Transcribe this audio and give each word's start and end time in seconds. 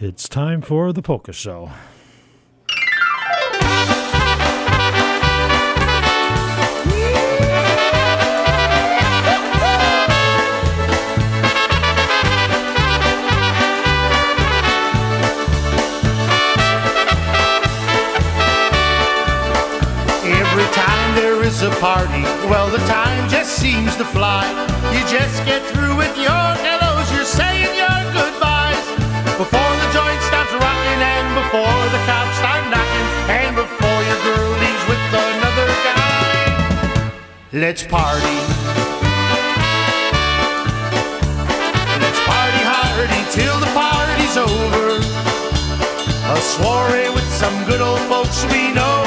It's 0.00 0.28
time 0.28 0.62
for 0.62 0.92
the 0.92 1.02
Polka 1.02 1.32
Show. 1.32 1.72
Every 20.22 20.64
time 20.72 21.14
there 21.16 21.42
is 21.42 21.62
a 21.62 21.70
party, 21.80 22.22
well, 22.48 22.70
the 22.70 22.78
time 22.86 23.28
just 23.28 23.56
seems 23.56 23.96
to 23.96 24.04
fly. 24.04 24.46
You 24.92 25.00
just 25.08 25.44
get 25.44 25.60
through 25.72 25.96
with 25.96 26.16
your 26.16 26.30
hellos, 26.30 27.12
you're 27.12 27.24
saying 27.24 27.76
your. 27.76 27.87
Before 29.38 29.60
the 29.60 29.88
joint 29.94 30.20
stops 30.22 30.50
rocking, 30.50 30.98
and 30.98 31.28
before 31.38 31.82
the 31.94 32.02
cops 32.10 32.36
start 32.38 32.64
knocking, 32.74 33.06
and 33.30 33.54
before 33.54 34.00
your 34.10 34.18
girl 34.26 34.50
leaves 34.58 34.84
with 34.90 34.98
another 35.14 35.68
guy. 35.86 37.12
Let's 37.52 37.84
party. 37.84 38.38
Let's 42.02 42.20
party 42.26 42.62
hardy 42.66 43.22
till 43.30 43.54
the 43.62 43.70
party's 43.78 44.36
over. 44.42 44.98
A 46.34 46.40
soiree 46.42 47.14
with 47.14 47.30
some 47.30 47.54
good 47.70 47.80
old 47.80 48.02
folks 48.10 48.42
we 48.50 48.72
know. 48.74 49.06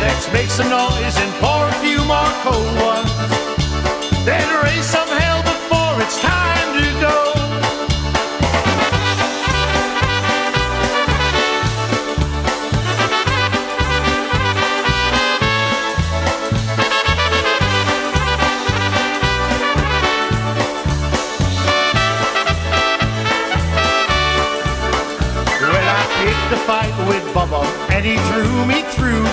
Let's 0.00 0.32
make 0.32 0.48
some 0.48 0.70
noise 0.70 1.16
and 1.20 1.32
pour 1.36 1.68
a 1.68 1.76
few 1.84 2.00
more 2.08 2.32
cold 2.40 2.74
ones. 2.80 3.12
Then 4.24 4.48
raise 4.64 4.86
some 4.86 5.08
hell 5.20 5.42
before 5.42 6.00
it's 6.00 6.18
time 6.22 6.59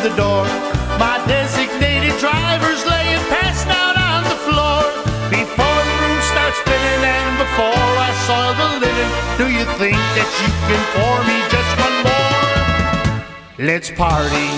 the 0.10 0.16
door. 0.16 0.44
My 1.00 1.20
designated 1.28 2.16
driver's 2.20 2.84
laying 2.86 3.24
passed 3.28 3.68
out 3.68 3.96
on 4.00 4.24
the 4.32 4.40
floor. 4.48 4.80
Before 5.30 5.80
the 5.88 5.96
room 6.02 6.20
starts 6.32 6.58
spinning 6.64 7.02
and 7.04 7.30
before 7.44 7.92
I 8.08 8.12
soil 8.28 8.54
the 8.62 8.70
linen, 8.84 9.10
do 9.42 9.46
you 9.52 9.66
think 9.76 10.00
that 10.16 10.30
you 10.40 10.50
can 10.68 10.82
pour 10.96 11.18
me 11.28 11.38
just 11.52 11.72
one 11.86 11.98
more? 12.08 12.40
Let's 13.68 13.90
party. 13.92 14.50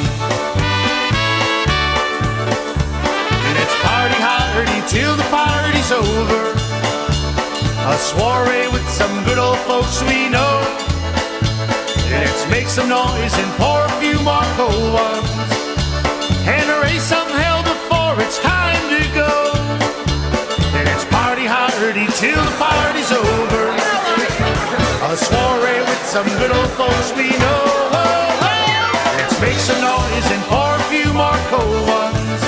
Let's 3.58 3.75
party 3.81 4.19
hardy 4.22 4.80
till 4.94 5.16
the 5.17 5.28
party's 5.34 5.91
over. 5.91 6.41
A 7.89 7.97
soiree 7.97 8.67
with 8.69 8.88
some 8.89 9.13
good 9.25 9.39
old 9.39 9.58
folks 9.59 10.03
we 10.03 10.30
know. 10.30 10.89
Let's 12.20 12.44
make 12.50 12.67
some 12.67 12.89
noise 12.89 13.34
and 13.42 13.52
pour 13.56 13.80
a 13.86 13.94
few 14.02 14.20
more 14.22 14.50
cold 14.59 14.92
ones. 14.92 15.52
And 16.44 16.67
raise 16.84 17.03
some 17.03 17.30
hell 17.42 17.64
before 17.64 18.20
it's 18.20 18.39
time 18.39 18.84
to 18.95 19.02
go. 19.16 19.34
Let's 20.75 21.06
party 21.06 21.45
hardy 21.47 22.08
till 22.20 22.44
the 22.44 22.56
party's 22.59 23.12
over. 23.12 23.64
A 25.08 25.16
soiree 25.16 25.80
with 25.80 26.03
some 26.06 26.28
good 26.40 26.52
old 26.52 26.72
folks 26.80 27.09
we 27.16 27.30
know. 27.40 27.64
Let's 29.16 29.40
make 29.40 29.59
some 29.70 29.80
noise 29.80 30.28
and 30.36 30.44
pour 30.52 30.75
a 30.75 30.84
few 30.92 31.08
more 31.14 31.40
cold 31.47 31.88
ones. 31.88 32.42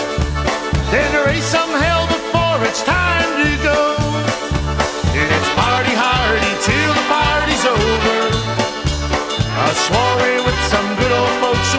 Then 0.92 1.12
raise 1.26 1.46
some 1.46 1.72
hell 1.84 2.08
before 2.08 2.60
it's 2.68 2.84
time 2.84 3.30
to 3.40 3.64
go. 3.64 3.91
A 9.64 9.76
soiree 9.76 10.42
with 10.44 10.60
some 10.74 10.88
good 10.98 11.12
old 11.12 11.30
folks 11.40 11.72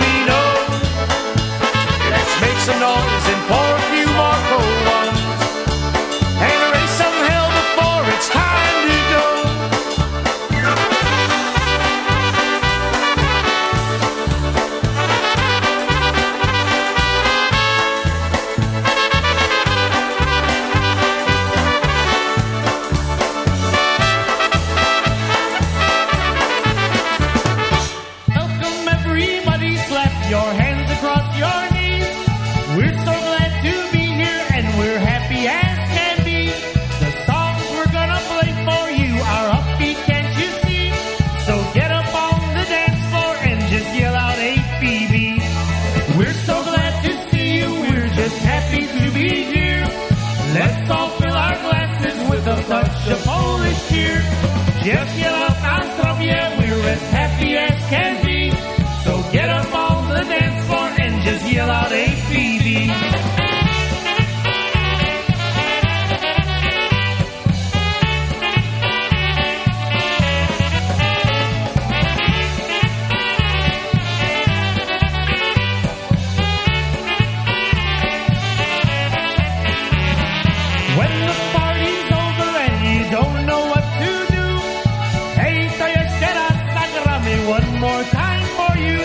for 88.62 88.78
you. 88.78 88.98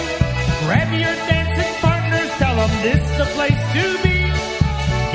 Grab 0.65 0.89
your 0.93 1.15
dancing 1.31 1.73
partners, 1.81 2.29
tell 2.41 2.55
them 2.55 2.73
this 2.85 3.03
the 3.17 3.25
place 3.35 3.61
to 3.75 3.85
be. 4.03 4.17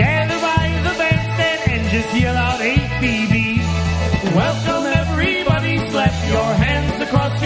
Gather 0.02 0.38
by 0.40 0.64
the 0.86 0.94
bandstand 0.98 1.60
and 1.72 1.82
just 1.90 2.10
yell 2.16 2.36
out 2.36 2.60
APB. 2.60 3.34
Welcome 4.34 4.84
everybody, 5.02 5.78
slap 5.90 6.14
your 6.28 6.50
hands 6.64 7.02
across 7.02 7.41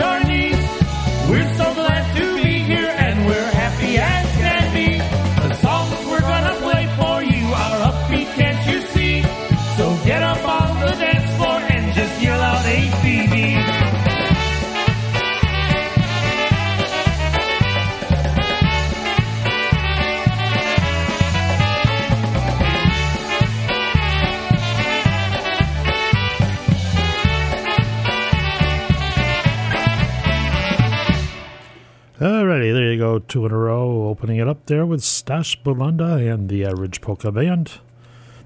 two 33.36 33.44
in 33.44 33.52
a 33.52 33.58
row, 33.58 34.08
opening 34.08 34.38
it 34.38 34.48
up 34.48 34.64
there 34.64 34.86
with 34.86 35.04
Stash 35.04 35.62
Bulanda 35.62 36.32
and 36.32 36.48
the 36.48 36.64
Average 36.64 37.02
Polka 37.02 37.30
Band, 37.30 37.72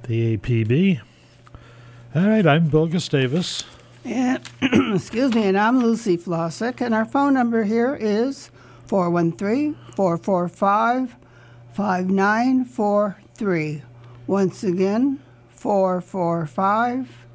the 0.02 0.36
APB. 0.36 1.00
All 2.12 2.26
right, 2.26 2.44
I'm 2.44 2.66
Bill 2.66 2.88
Gustavus. 2.88 3.62
And, 4.04 4.42
excuse 4.92 5.32
me, 5.32 5.44
and 5.44 5.56
I'm 5.56 5.78
Lucy 5.78 6.18
Flossick, 6.18 6.80
and 6.80 6.92
our 6.92 7.04
phone 7.04 7.34
number 7.34 7.62
here 7.62 7.94
is 7.94 8.50
413 8.86 9.76
445 9.94 11.14
5943. 11.72 13.82
Once 14.26 14.64
again, 14.64 15.20
445 15.50 17.26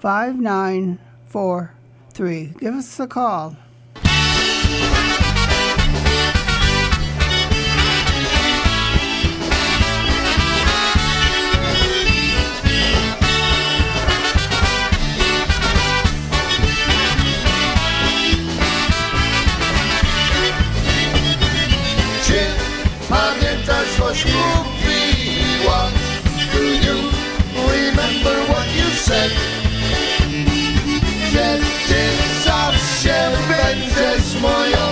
5943. 0.00 2.54
Give 2.58 2.74
us 2.74 2.98
a 2.98 3.06
call. 3.06 3.56
what 24.00 24.24
you 24.24 24.30
feel. 24.82 25.66
What 25.66 25.92
do 26.52 26.62
you 26.86 27.10
remember 27.54 28.36
what 28.50 28.66
you 28.74 28.88
said? 29.06 29.30
Jetting 31.32 32.18
of 34.34 34.42
my 34.42 34.72
own. 34.78 34.87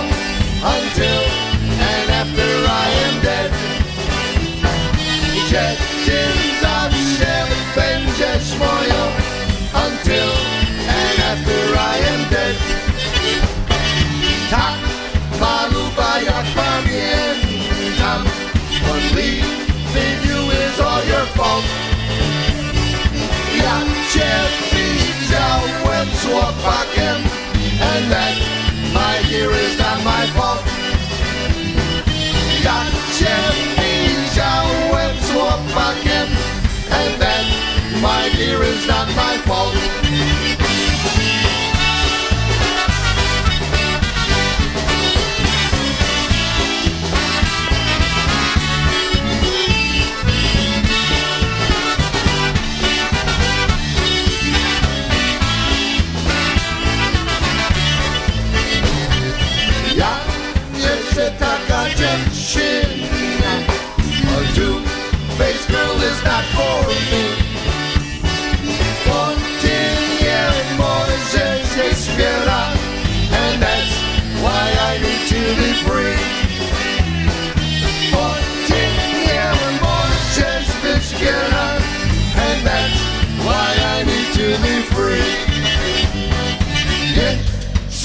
here 38.37 38.61
is 38.61 38.85
not 38.85 39.07
my 39.15 39.35
fault. 39.47 40.06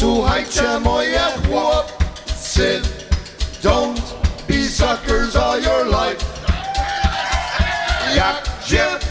Słuchajcie 0.02 0.80
moje 0.84 1.20
chłopcy. 1.48 2.82
Don't 3.62 4.00
be 4.48 4.68
suckers 4.68 5.36
all 5.36 5.62
your 5.62 5.86
life. 5.86 6.24
Jak 8.16 8.42
dziewczyny 8.66 9.01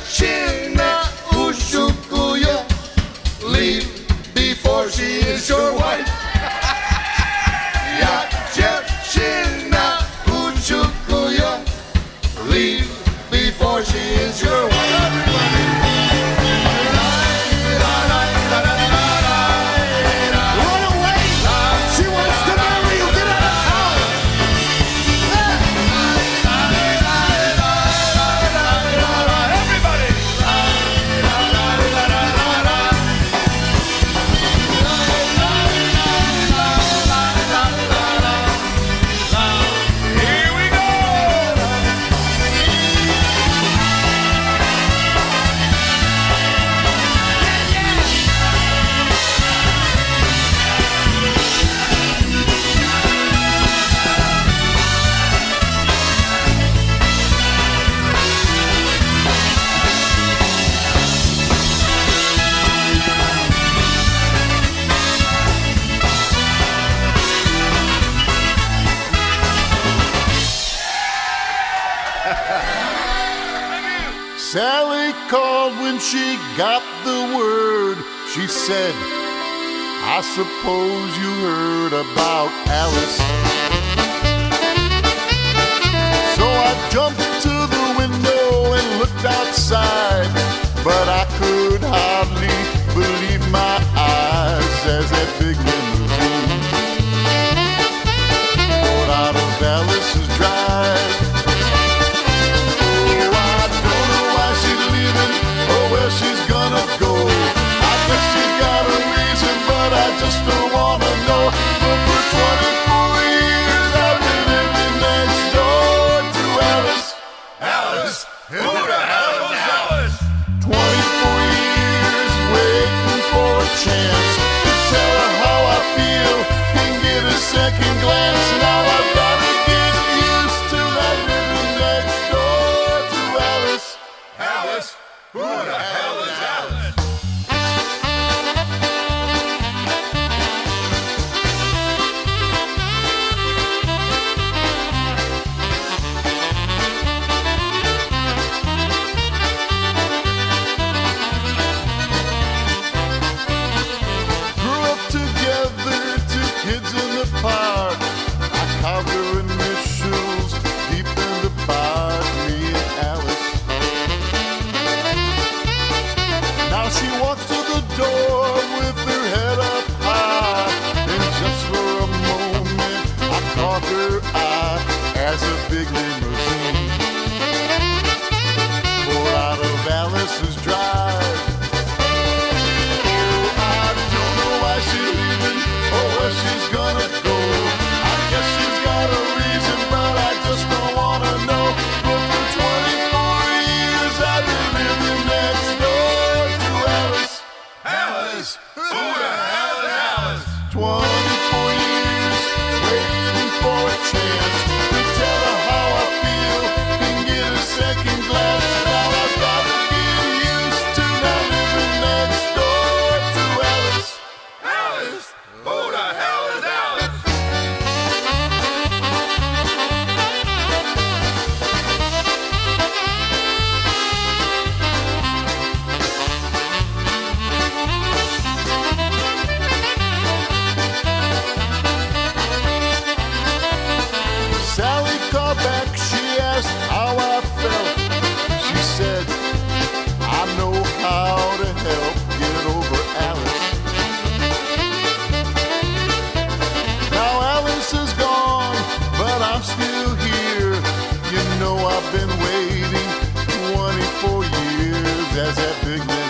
that's 255.34 255.58
a 255.60 255.86
big 255.86 256.06
man. 256.08 256.21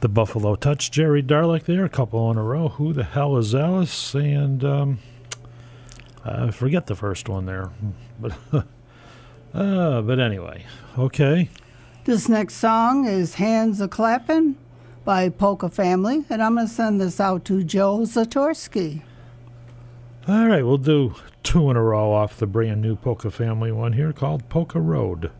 the 0.00 0.08
Buffalo 0.08 0.54
Touch. 0.54 0.90
Jerry 0.90 1.22
Darlak 1.22 1.64
there, 1.64 1.84
a 1.84 1.88
couple 1.88 2.30
in 2.30 2.36
a 2.36 2.42
row. 2.42 2.68
Who 2.68 2.92
the 2.92 3.04
hell 3.04 3.36
is 3.36 3.54
Alice? 3.54 4.14
And 4.14 4.64
um, 4.64 4.98
I 6.24 6.50
forget 6.50 6.86
the 6.86 6.94
first 6.94 7.28
one 7.28 7.46
there. 7.46 7.70
But, 8.20 8.32
uh, 9.54 10.02
but 10.02 10.18
anyway, 10.18 10.66
okay. 10.98 11.50
This 12.04 12.28
next 12.28 12.54
song 12.54 13.06
is 13.06 13.34
Hands 13.34 13.80
a 13.80 13.86
Clappin' 13.86 14.56
by 15.04 15.28
Polka 15.28 15.68
Family, 15.68 16.24
and 16.28 16.42
I'm 16.42 16.56
going 16.56 16.66
to 16.66 16.72
send 16.72 17.00
this 17.00 17.20
out 17.20 17.44
to 17.44 17.62
Joe 17.62 18.00
Zatorsky. 18.00 19.02
All 20.26 20.48
right, 20.48 20.64
we'll 20.66 20.78
do 20.78 21.14
two 21.44 21.70
in 21.70 21.76
a 21.76 21.82
row 21.82 22.12
off 22.12 22.36
the 22.38 22.46
brand 22.48 22.82
new 22.82 22.96
Polka 22.96 23.30
Family 23.30 23.70
one 23.70 23.92
here 23.92 24.12
called 24.12 24.48
Polka 24.48 24.80
Road. 24.80 25.30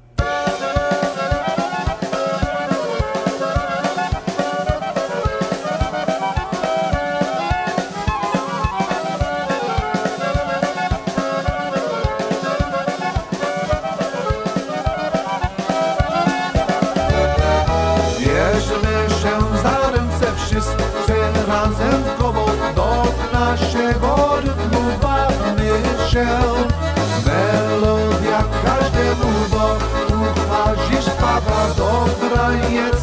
koniec 32.48 33.02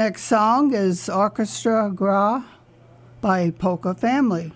next 0.00 0.22
song 0.22 0.72
is 0.72 1.10
Orchestra 1.10 1.92
Gras 1.94 2.42
by 3.20 3.50
Polka 3.50 3.92
Family. 3.92 4.50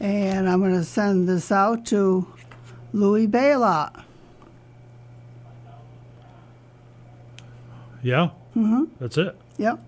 And 0.00 0.48
I'm 0.48 0.58
going 0.58 0.74
to 0.74 0.82
send 0.82 1.28
this 1.28 1.52
out 1.52 1.86
to 1.86 2.26
Louis 2.92 3.28
Baylot. 3.28 4.04
Yeah? 8.02 8.30
Mm-hmm. 8.56 8.86
That's 8.98 9.18
it. 9.18 9.36
Yep. 9.58 9.78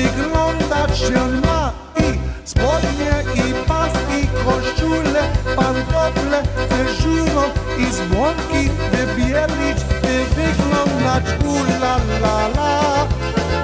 Wyglądać 0.00 0.98
się 0.98 1.26
ma. 1.46 1.72
I 1.96 2.18
spodnie, 2.44 3.12
i 3.34 3.54
pas, 3.68 3.92
i 4.18 4.28
koszule, 4.44 5.22
pantofle, 5.56 6.42
dyżurą 6.70 7.42
i 7.78 7.86
dzwonki 7.92 8.70
wybielić, 8.92 9.78
by 10.02 10.24
wyglądać 10.34 11.24
ula 11.44 11.96
la 12.22 12.48
la, 12.56 13.06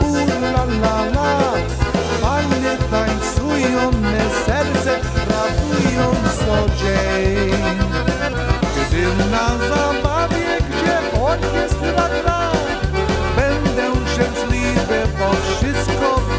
ula 0.00 0.64
la 0.82 1.04
la. 1.14 1.52
Panie 2.22 2.76
tańcują, 2.90 3.90
me 4.00 4.24
serce 4.46 4.92
radują 5.30 6.14
co 6.38 6.74
dzień. 6.76 7.76
Gdy 8.76 9.30
na 9.30 9.48
zabawie, 9.68 10.58
gdzie 10.70 11.20
orkiestra 11.20 12.08
gra 12.22 12.46
wszystko 15.60 16.35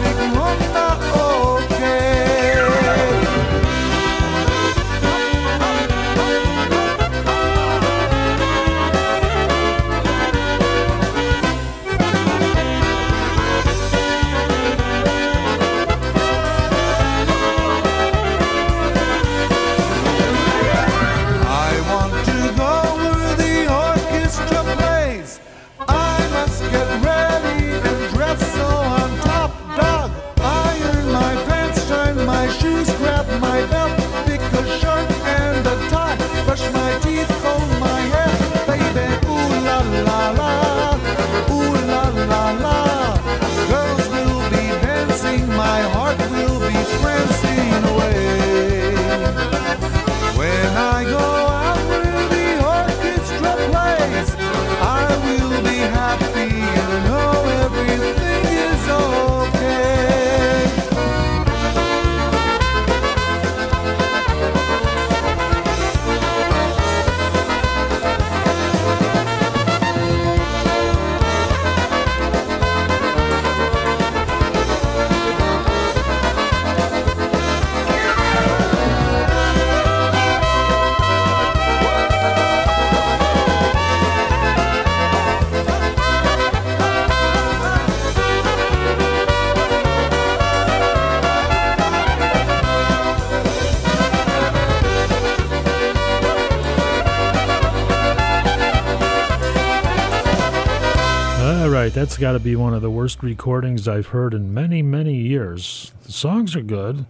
got 102.17 102.31
to 102.31 102.39
be 102.39 102.55
one 102.55 102.73
of 102.73 102.81
the 102.81 102.89
worst 102.89 103.21
recordings 103.21 103.87
I've 103.87 104.07
heard 104.07 104.33
in 104.33 104.53
many, 104.53 104.81
many 104.81 105.15
years. 105.15 105.91
The 106.03 106.11
songs 106.11 106.55
are 106.55 106.61
good, 106.61 107.05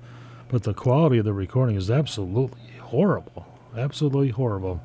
but 0.49 0.63
the 0.63 0.73
quality 0.73 1.17
of 1.17 1.25
the 1.25 1.33
recording 1.33 1.77
is 1.77 1.89
absolutely 1.89 2.59
horrible. 2.81 3.45
Absolutely 3.75 4.29
horrible. 4.29 4.81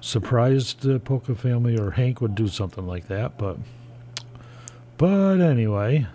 Surprised 0.00 0.82
the 0.82 1.00
Polka 1.00 1.34
Family 1.34 1.78
or 1.78 1.92
Hank 1.92 2.20
would 2.20 2.34
do 2.34 2.48
something 2.48 2.86
like 2.86 3.08
that, 3.08 3.38
but 3.38 3.56
but 4.98 5.40
anyway, 5.40 6.06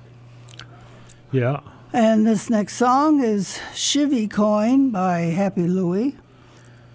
yeah. 1.32 1.62
And 1.94 2.26
this 2.26 2.50
next 2.50 2.76
song 2.76 3.24
is 3.24 3.60
Chivy 3.74 4.30
Coin 4.30 4.92
by 4.92 5.20
Happy 5.20 5.68
Louie. 5.68 6.16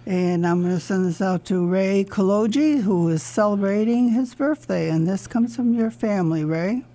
And 0.07 0.47
I'm 0.47 0.61
going 0.61 0.73
to 0.73 0.79
send 0.79 1.05
this 1.05 1.21
out 1.21 1.43
to 1.47 1.67
Ray 1.67 2.05
Koloji, 2.05 2.79
who 2.79 3.09
is 3.09 3.21
celebrating 3.21 4.07
his 4.07 4.33
birthday. 4.33 4.89
And 4.89 5.05
this 5.05 5.27
comes 5.27 5.53
from 5.53 5.73
your 5.73 5.91
family, 5.91 6.45
Ray. 6.45 6.85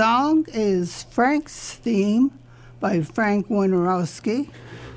Song 0.00 0.46
is 0.54 1.02
Frank's 1.10 1.74
Theme 1.74 2.32
by 2.80 3.02
Frank 3.02 3.48
Wojnarowski. 3.48 4.48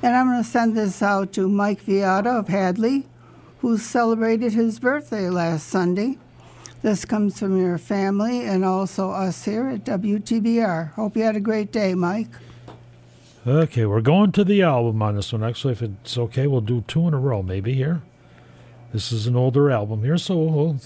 And 0.02 0.16
I'm 0.16 0.28
going 0.28 0.42
to 0.42 0.48
send 0.48 0.74
this 0.74 1.02
out 1.02 1.30
to 1.34 1.46
Mike 1.46 1.84
Viata 1.84 2.38
of 2.38 2.48
Hadley, 2.48 3.06
who 3.58 3.76
celebrated 3.76 4.54
his 4.54 4.78
birthday 4.78 5.28
last 5.28 5.66
Sunday. 5.66 6.16
This 6.80 7.04
comes 7.04 7.38
from 7.38 7.60
your 7.60 7.76
family 7.76 8.46
and 8.46 8.64
also 8.64 9.10
us 9.10 9.44
here 9.44 9.68
at 9.68 9.84
WTBR. 9.84 10.92
Hope 10.92 11.18
you 11.18 11.22
had 11.22 11.36
a 11.36 11.40
great 11.40 11.70
day, 11.70 11.94
Mike. 11.94 12.30
Okay, 13.46 13.84
we're 13.84 14.00
going 14.00 14.32
to 14.32 14.42
the 14.42 14.62
album 14.62 15.02
on 15.02 15.16
this 15.16 15.34
one. 15.34 15.44
Actually, 15.44 15.72
if 15.72 15.82
it's 15.82 16.16
okay, 16.16 16.46
we'll 16.46 16.62
do 16.62 16.80
two 16.80 17.06
in 17.06 17.12
a 17.12 17.18
row, 17.18 17.42
maybe 17.42 17.74
here. 17.74 18.00
This 18.94 19.12
is 19.12 19.26
an 19.26 19.36
older 19.36 19.70
album 19.70 20.02
here, 20.02 20.16
so 20.16 20.38
we'll, 20.38 20.76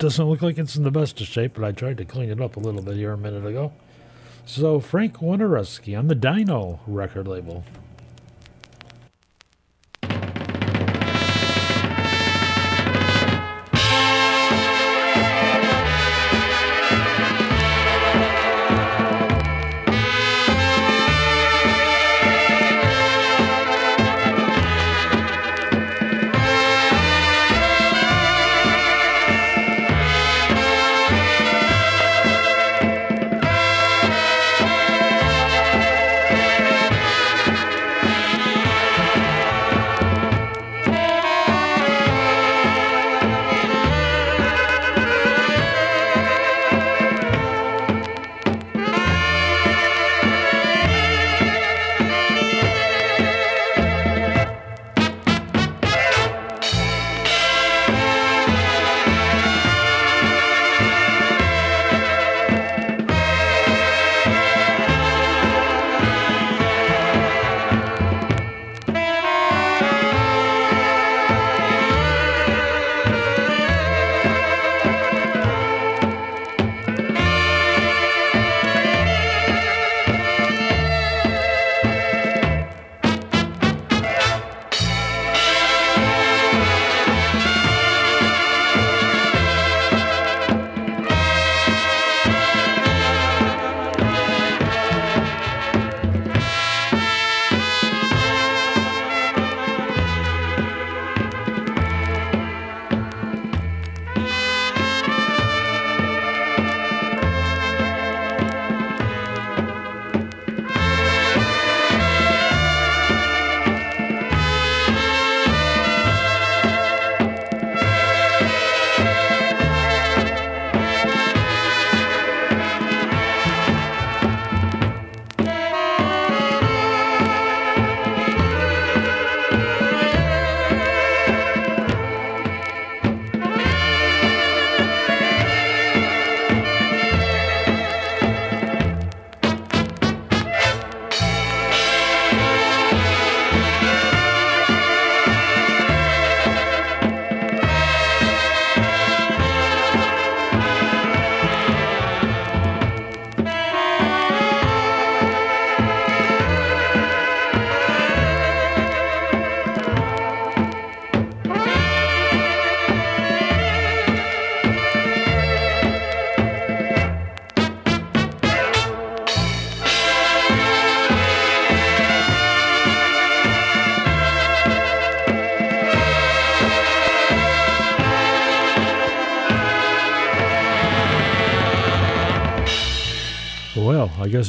doesn't 0.00 0.24
look 0.24 0.40
like 0.40 0.56
it's 0.56 0.76
in 0.76 0.82
the 0.82 0.90
best 0.90 1.20
of 1.20 1.26
shape, 1.26 1.52
but 1.54 1.62
I 1.62 1.72
tried 1.72 1.98
to 1.98 2.06
clean 2.06 2.30
it 2.30 2.40
up 2.40 2.56
a 2.56 2.60
little 2.60 2.80
bit 2.80 2.96
here 2.96 3.12
a 3.12 3.18
minute 3.18 3.44
ago. 3.44 3.70
So, 4.46 4.80
Frank 4.80 5.18
Wojnarowski 5.18 5.96
on 5.96 6.08
the 6.08 6.14
Dino 6.14 6.80
record 6.86 7.28
label. 7.28 7.64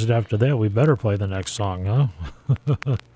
After 0.09 0.37
that 0.37 0.57
we 0.57 0.69
better 0.69 0.95
play 0.95 1.15
the 1.17 1.27
next 1.27 1.51
song, 1.53 1.85
huh? 1.85 2.95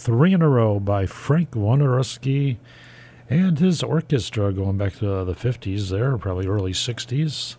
Three 0.00 0.32
in 0.32 0.40
a 0.40 0.48
row 0.48 0.80
by 0.80 1.04
Frank 1.04 1.50
Wojnarowski 1.50 2.56
and 3.28 3.58
his 3.58 3.82
orchestra 3.82 4.50
going 4.50 4.78
back 4.78 4.94
to 4.94 5.24
the 5.26 5.34
50s 5.34 5.90
there, 5.90 6.16
probably 6.16 6.46
early 6.46 6.72
60s. 6.72 7.56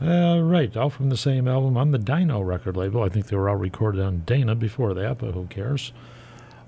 Uh, 0.00 0.40
right, 0.40 0.74
all 0.74 0.88
from 0.88 1.10
the 1.10 1.18
same 1.18 1.46
album 1.46 1.76
on 1.76 1.90
the 1.90 1.98
Dino 1.98 2.40
record 2.40 2.78
label. 2.78 3.02
I 3.02 3.10
think 3.10 3.26
they 3.26 3.36
were 3.36 3.50
all 3.50 3.56
recorded 3.56 4.00
on 4.00 4.20
Dana 4.20 4.54
before 4.54 4.94
that, 4.94 5.18
but 5.18 5.34
who 5.34 5.48
cares? 5.48 5.92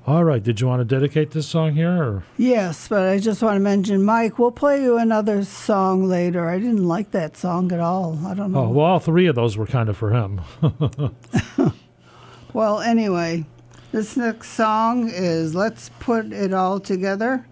All 0.07 0.25
right, 0.25 0.43
did 0.43 0.61
you 0.61 0.67
want 0.67 0.81
to 0.81 0.85
dedicate 0.85 1.31
this 1.31 1.47
song 1.47 1.73
here? 1.73 2.03
Or? 2.03 2.25
Yes, 2.37 2.87
but 2.87 3.09
I 3.09 3.19
just 3.19 3.43
want 3.43 3.57
to 3.57 3.61
mention, 3.61 4.03
Mike, 4.03 4.39
we'll 4.39 4.51
play 4.51 4.83
you 4.83 4.99
another 4.99 5.43
song 5.43 6.07
later. 6.07 6.51
I 6.51 6.59
didn't 6.59 6.87
like 6.87 7.13
that 7.13 7.39
song 7.39 7.73
at 7.73 7.81
all. 7.81 8.19
I 8.27 8.35
don't 8.35 8.53
know. 8.53 8.65
Oh, 8.65 8.69
well, 8.69 8.85
all 8.85 8.99
three 8.99 9.27
of 9.27 9.37
those 9.37 9.57
were 9.57 9.67
kind 9.67 9.89
of 9.89 9.97
for 9.97 10.11
him. 10.11 10.43
Well, 12.53 12.81
anyway, 12.81 13.47
this 13.93 14.17
next 14.17 14.49
song 14.49 15.11
is 15.11 15.55
Let's 15.55 15.91
Put 16.01 16.33
It 16.33 16.55
All 16.55 16.81
Together 16.81 17.45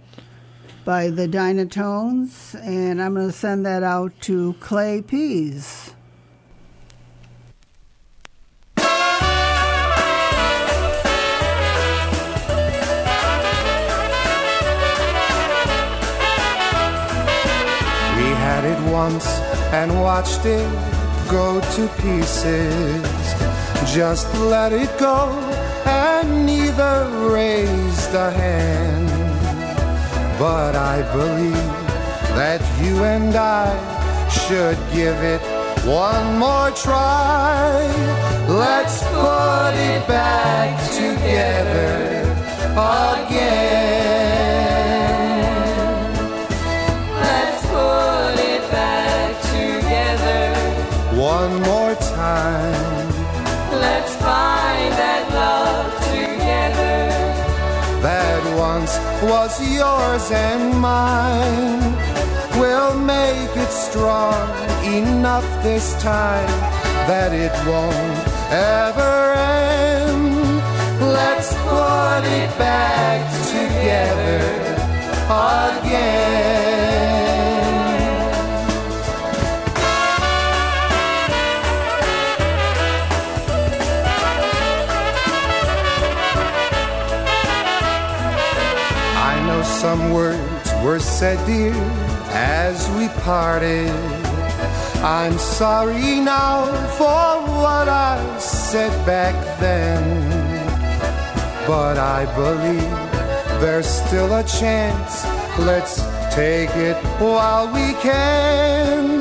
by 0.87 1.11
the 1.11 1.29
Dynatones, 1.29 2.55
and 2.65 3.03
I'm 3.03 3.15
going 3.15 3.27
to 3.27 3.33
send 3.33 3.67
that 3.67 3.83
out 3.83 4.19
to 4.23 4.55
Clay 4.55 5.03
Pease. 5.03 5.93
We 8.77 8.85
had 18.41 18.65
it 18.65 18.91
once 18.91 19.27
and 19.75 20.01
watched 20.01 20.47
it 20.47 20.67
go 21.31 21.61
to 21.61 21.89
pieces. 22.01 23.03
Just 23.95 24.35
let 24.39 24.73
it 24.73 24.89
go 24.99 25.50
and 25.87 26.47
neither 26.47 27.09
raised 27.33 28.15
a 28.15 28.31
hand. 28.31 29.09
But 30.39 30.75
I 30.77 31.03
believe 31.13 31.81
that 32.35 32.61
you 32.83 33.05
and 33.05 33.35
I 33.37 33.69
should 34.29 34.79
give 34.93 35.23
it 35.23 35.41
one 35.85 36.39
more 36.39 36.71
try. 36.73 37.87
Let's 38.49 39.03
put 39.05 39.75
it 39.75 40.07
back 40.07 40.79
together 40.93 42.23
again. 42.73 43.81
Let's 47.27 47.63
put 47.67 48.39
it 48.53 48.63
back 48.71 49.41
together. 49.55 50.55
One 51.17 51.61
more 51.63 51.95
time. 51.95 53.09
Let's 53.73 54.15
find 54.17 54.60
once 58.99 59.23
was 59.23 59.73
yours 59.73 60.31
and 60.31 60.81
mine. 60.81 61.81
We'll 62.59 62.99
make 62.99 63.57
it 63.57 63.71
strong 63.71 64.49
enough 64.85 65.45
this 65.63 65.93
time 66.03 66.49
that 67.07 67.33
it 67.33 67.53
won't 67.67 68.19
ever 68.51 69.35
end. 69.35 70.37
Let's 71.01 71.53
put 71.55 72.25
it 72.25 72.51
back 72.59 73.21
together 73.51 74.41
again. 75.79 77.20
Some 89.81 90.13
words 90.13 90.71
were 90.85 90.99
said, 90.99 91.39
dear, 91.47 91.73
as 92.35 92.87
we 92.91 93.09
parted. 93.25 93.89
I'm 95.03 95.39
sorry 95.39 96.21
now 96.21 96.67
for 96.99 97.41
what 97.63 97.89
I 97.89 98.21
said 98.39 98.93
back 99.07 99.35
then. 99.59 100.03
But 101.67 101.97
I 101.97 102.27
believe 102.37 102.93
there's 103.63 103.89
still 103.89 104.35
a 104.35 104.45
chance. 104.45 105.25
Let's 105.59 105.97
take 106.35 106.77
it 106.77 106.97
while 107.19 107.73
we 107.73 107.95
can. 108.03 109.21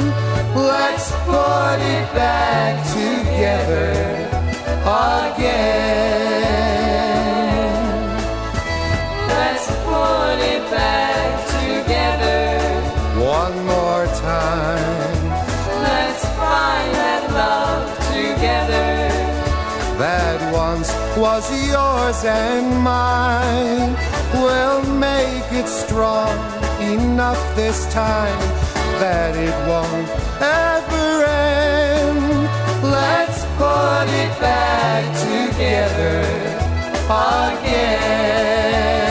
Let's 0.53 1.09
put 1.23 1.79
it 1.95 2.07
back 2.13 2.75
together 2.99 3.91
again. 5.31 6.68
Let's 9.39 9.67
put 9.87 10.37
it 10.53 10.63
back 10.69 11.31
together. 11.59 12.41
One 13.39 13.55
more 13.73 14.05
time. 14.35 15.19
Let's 15.87 16.23
find 16.39 16.89
that 17.01 17.23
love 17.41 17.85
together. 18.11 18.89
that 20.05 20.39
once 20.53 20.89
was 21.17 21.45
yours 21.71 22.19
and 22.25 22.67
mine. 22.83 23.91
We'll 24.43 24.83
make 25.09 25.47
it 25.61 25.67
strong 25.83 26.35
enough 26.95 27.41
this 27.55 27.79
time 27.93 28.39
that 29.03 29.31
it 29.47 29.55
won't 29.69 30.09
ever 30.67 31.07
end. 31.25 32.43
Let's 32.97 33.39
put 33.59 34.07
it 34.23 34.33
back 34.47 35.03
together 35.27 36.19
again. 37.09 39.08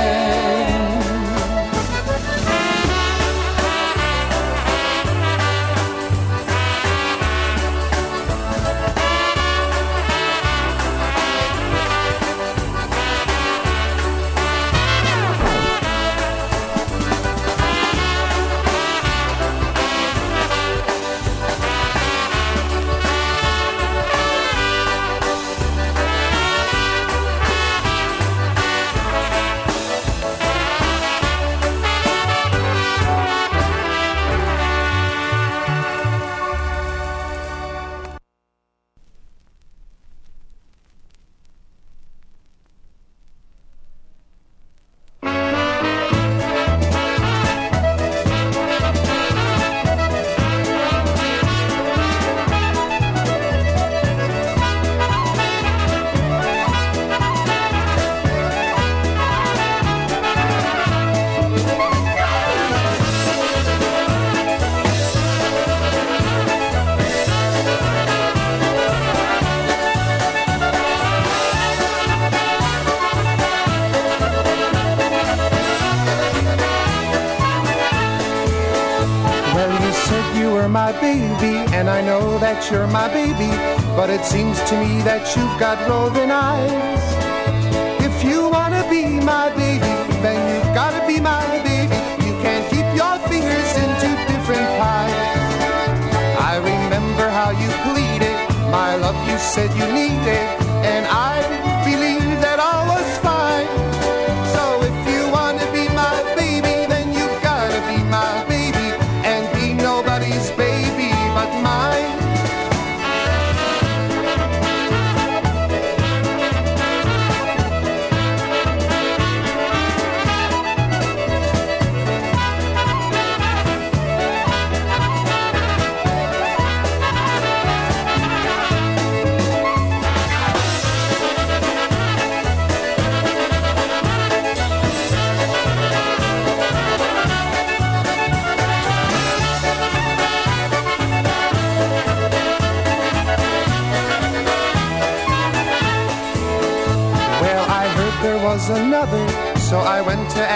You're 82.70 82.86
my 82.88 83.08
baby, 83.08 83.50
but 83.96 84.10
it 84.10 84.24
seems 84.24 84.58
to 84.68 84.74
me 84.78 85.00
that 85.02 85.36
you've 85.36 85.58
got 85.60 85.78
roving 85.88 86.30
eyes. 86.30 86.87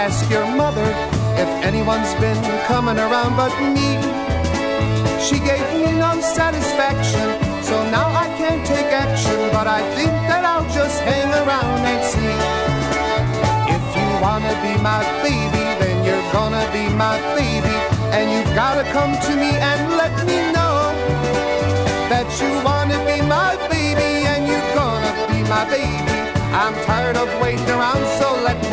Ask 0.03 0.29
your 0.29 0.45
mother 0.45 0.89
if 1.39 1.49
anyone's 1.63 2.13
been 2.19 2.35
coming 2.67 2.99
around 2.99 3.37
but 3.39 3.53
me. 3.75 3.89
She 5.23 5.39
gave 5.39 5.67
me 5.79 5.91
no 5.95 6.11
satisfaction, 6.19 7.27
so 7.63 7.75
now 7.87 8.07
I 8.11 8.27
can't 8.35 8.63
take 8.67 8.91
action. 8.91 9.37
But 9.55 9.67
I 9.79 9.79
think 9.95 10.11
that 10.27 10.43
I'll 10.43 10.67
just 10.79 10.99
hang 11.07 11.31
around 11.43 11.79
and 11.91 12.01
see. 12.11 12.35
If 13.75 13.83
you 13.95 14.09
wanna 14.25 14.53
be 14.65 14.73
my 14.91 15.01
baby, 15.23 15.65
then 15.79 15.95
you're 16.03 16.27
gonna 16.35 16.65
be 16.75 16.85
my 17.05 17.15
baby. 17.39 17.77
And 18.15 18.25
you've 18.33 18.53
gotta 18.63 18.83
come 18.91 19.13
to 19.27 19.31
me 19.43 19.51
and 19.71 19.81
let 20.01 20.15
me 20.27 20.39
know 20.55 20.75
that 22.11 22.27
you 22.41 22.51
wanna 22.67 22.99
be 23.07 23.17
my 23.37 23.55
baby 23.71 24.11
and 24.31 24.41
you're 24.49 24.69
gonna 24.75 25.13
be 25.31 25.39
my 25.55 25.63
baby. 25.77 26.17
I'm 26.63 26.75
tired 26.91 27.17
of 27.23 27.29
waiting 27.41 27.71
around, 27.77 28.03
so 28.19 28.27
let 28.47 28.59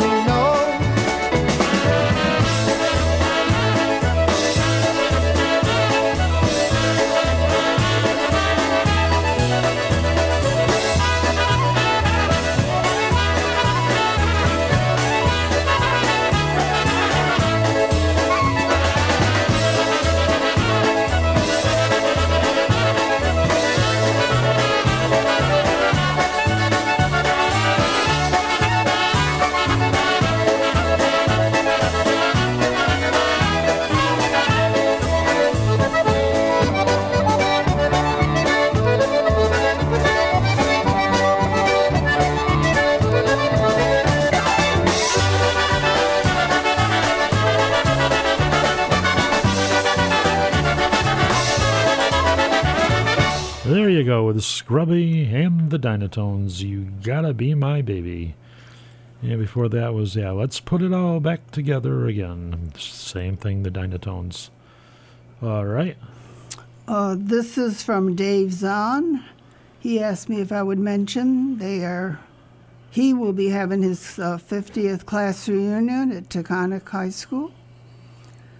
There 53.71 53.89
you 53.89 54.03
go 54.03 54.25
with 54.25 54.43
Scrubby 54.43 55.23
and 55.33 55.71
the 55.71 55.79
Dynatones. 55.79 56.59
You 56.59 56.91
gotta 57.01 57.33
be 57.33 57.53
my 57.55 57.81
baby. 57.81 58.35
Yeah, 59.21 59.37
before 59.37 59.69
that 59.69 59.93
was, 59.93 60.13
yeah, 60.13 60.31
let's 60.31 60.59
put 60.59 60.81
it 60.81 60.91
all 60.91 61.21
back 61.21 61.51
together 61.51 62.05
again. 62.05 62.73
Same 62.77 63.37
thing, 63.37 63.63
the 63.63 63.71
Dynatones. 63.71 64.49
All 65.41 65.63
right. 65.63 65.95
Uh, 66.85 67.15
this 67.17 67.57
is 67.57 67.81
from 67.81 68.13
Dave 68.13 68.51
Zahn. 68.51 69.23
He 69.79 70.01
asked 70.01 70.27
me 70.27 70.41
if 70.41 70.51
I 70.51 70.63
would 70.63 70.77
mention 70.77 71.57
they 71.57 71.85
are. 71.85 72.19
He 72.89 73.13
will 73.13 73.31
be 73.31 73.51
having 73.51 73.83
his 73.83 74.19
uh, 74.19 74.37
50th 74.37 75.05
class 75.05 75.47
reunion 75.47 76.11
at 76.11 76.27
Taconic 76.27 76.89
High 76.89 77.09
School, 77.09 77.53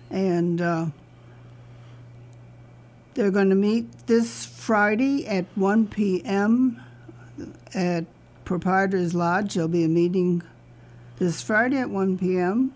and 0.09 0.61
uh, 0.61 0.85
they're 3.13 3.31
going 3.31 3.49
to 3.49 3.55
meet 3.55 4.07
this 4.07 4.45
Friday 4.45 5.27
at 5.27 5.45
1 5.55 5.87
p.m. 5.87 6.81
at 7.73 8.05
Proprietor's 8.45 9.13
Lodge. 9.13 9.53
There'll 9.55 9.67
be 9.69 9.83
a 9.83 9.89
meeting 9.89 10.43
this 11.19 11.41
Friday 11.41 11.77
at 11.77 11.89
1 11.89 12.17
p.m. 12.17 12.73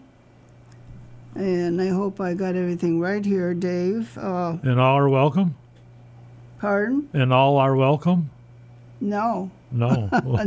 And 1.35 1.81
I 1.81 1.87
hope 1.89 2.21
I 2.21 2.33
got 2.33 2.55
everything 2.55 2.99
right 2.99 3.23
here, 3.25 3.53
Dave. 3.53 4.17
Uh, 4.17 4.57
And 4.63 4.79
all 4.79 4.97
are 4.97 5.09
welcome? 5.09 5.55
pardon? 6.59 7.09
And 7.13 7.31
all 7.33 7.57
are 7.57 7.75
welcome? 7.75 8.29
No, 9.01 9.51
No. 9.71 10.09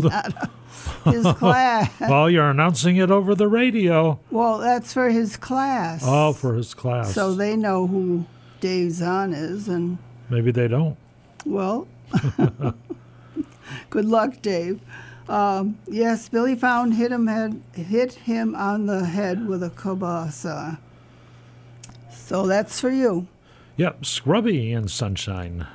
his 1.05 1.24
class. 1.36 1.93
well, 2.01 2.28
you're 2.30 2.51
announcing 2.51 2.97
it 2.97 3.11
over 3.11 3.34
the 3.34 3.47
radio. 3.49 4.18
Well, 4.30 4.59
that's 4.59 4.93
for 4.93 5.11
his 5.11 5.36
class. 5.36 6.03
Oh, 6.05 6.32
for 6.32 6.55
his 6.55 6.72
class. 6.74 7.12
So 7.14 7.34
they 7.34 7.57
know 7.57 7.86
who 7.86 8.24
Dave 8.61 8.93
Zahn 8.93 9.33
is, 9.33 9.69
and 9.69 9.99
Maybe 10.31 10.51
they 10.51 10.69
don't. 10.69 10.97
well, 11.45 11.87
good 13.91 14.05
luck, 14.05 14.41
Dave. 14.43 14.81
Um, 15.29 15.79
yes, 15.87 16.29
Billy 16.29 16.55
Found 16.57 16.95
hit 16.95 17.13
him 17.13 17.27
head, 17.27 17.61
hit 17.73 18.15
him 18.15 18.55
on 18.55 18.87
the 18.87 19.05
head 19.05 19.47
with 19.47 19.63
a 19.63 19.71
kielbasa. 19.71 20.79
So 22.11 22.47
that's 22.47 22.81
for 22.81 22.91
you. 22.91 23.27
Yep, 23.77 24.05
Scrubby 24.05 24.73
and 24.73 24.91
Sunshine. 24.91 25.67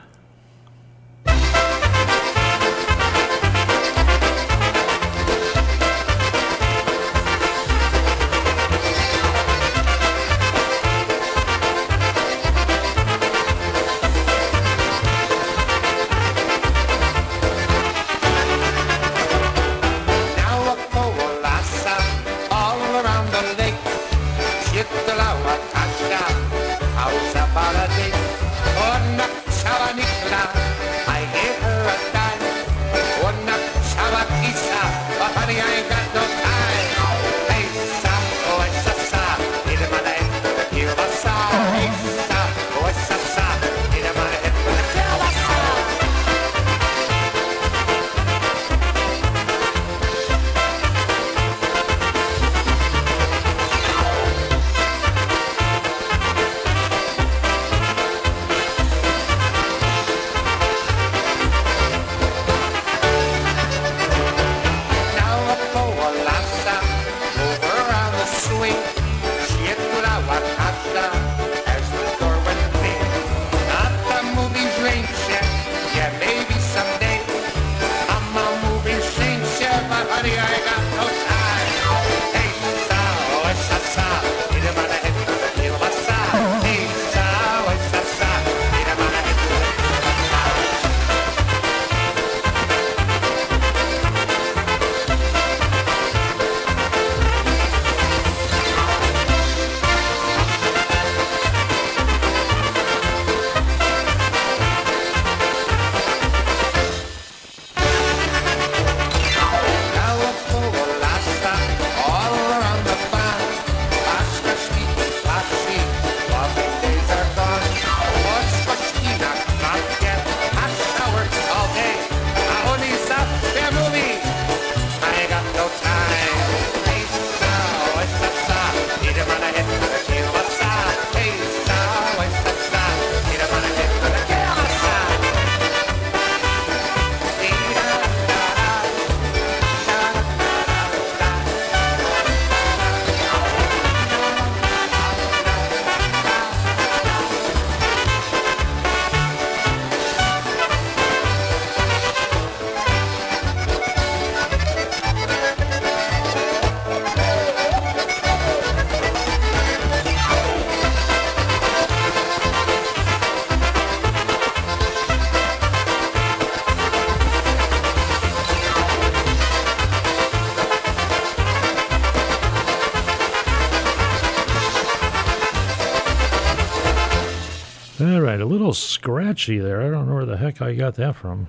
Little 178.74 178.88
scratchy 178.88 179.60
there. 179.60 179.84
I 179.84 179.90
don't 179.92 180.08
know 180.08 180.16
where 180.16 180.26
the 180.26 180.38
heck 180.38 180.60
I 180.62 180.74
got 180.74 180.96
that 180.96 181.16
from. 181.16 181.48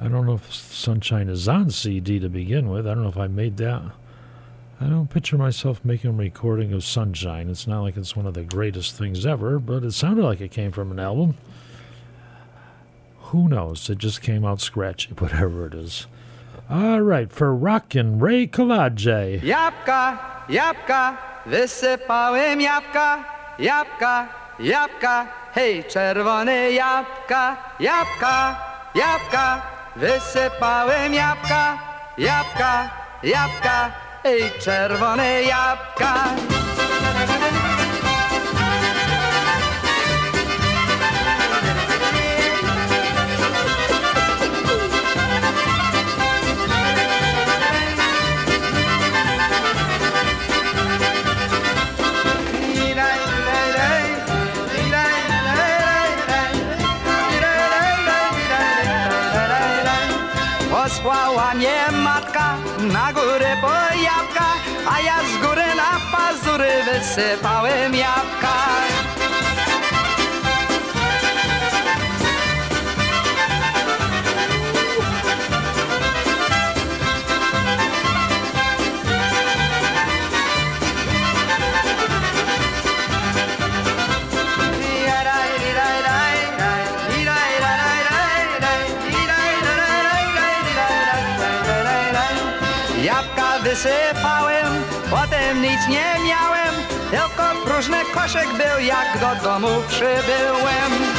I 0.00 0.08
don't 0.08 0.26
know 0.26 0.34
if 0.34 0.52
Sunshine 0.52 1.30
is 1.30 1.48
on 1.48 1.70
CD 1.70 2.18
to 2.20 2.28
begin 2.28 2.68
with. 2.68 2.86
I 2.86 2.92
don't 2.94 3.04
know 3.04 3.08
if 3.08 3.16
I 3.16 3.26
made 3.26 3.56
that. 3.58 3.82
I 4.80 4.86
don't 4.86 5.08
picture 5.08 5.38
myself 5.38 5.82
making 5.82 6.10
a 6.10 6.12
recording 6.12 6.72
of 6.74 6.84
Sunshine. 6.84 7.48
It's 7.48 7.66
not 7.66 7.82
like 7.82 7.96
it's 7.96 8.16
one 8.16 8.26
of 8.26 8.34
the 8.34 8.42
greatest 8.42 8.96
things 8.96 9.24
ever, 9.24 9.58
but 9.58 9.82
it 9.82 9.92
sounded 9.92 10.22
like 10.24 10.42
it 10.42 10.50
came 10.50 10.72
from 10.72 10.90
an 10.90 10.98
album. 10.98 11.36
Who 13.32 13.48
knows? 13.48 13.88
It 13.88 13.98
just 13.98 14.20
came 14.20 14.44
out 14.44 14.60
scratchy, 14.60 15.12
whatever 15.18 15.66
it 15.66 15.74
is. 15.74 16.06
All 16.68 17.00
right, 17.00 17.32
for 17.32 17.54
rockin' 17.54 18.18
Ray 18.20 18.46
Kolaje. 18.46 19.40
Jabłka, 19.42 20.18
jabłka, 20.48 21.16
wysypałem 21.46 22.60
yapka, 22.60 23.24
yapka, 23.58 24.28
jabłka, 24.60 25.39
hej, 25.54 25.84
czerwone 25.84 26.72
jabłka, 26.72 27.56
jabłka, 27.80 28.56
jabłka, 28.94 29.62
wysypałem 29.96 31.14
jabłka, 31.14 31.78
jabłka, 32.18 32.90
jabłka, 33.22 33.90
hej, 34.22 34.42
czerwone 34.60 35.42
jabłka. 35.42 36.14
Wysypałem 66.92 67.94
jabłka. 67.94 68.39
Koszyk 98.22 98.48
był, 98.52 98.84
jak 98.86 99.18
do 99.20 99.44
domu 99.44 99.68
przybyłem. 99.88 101.09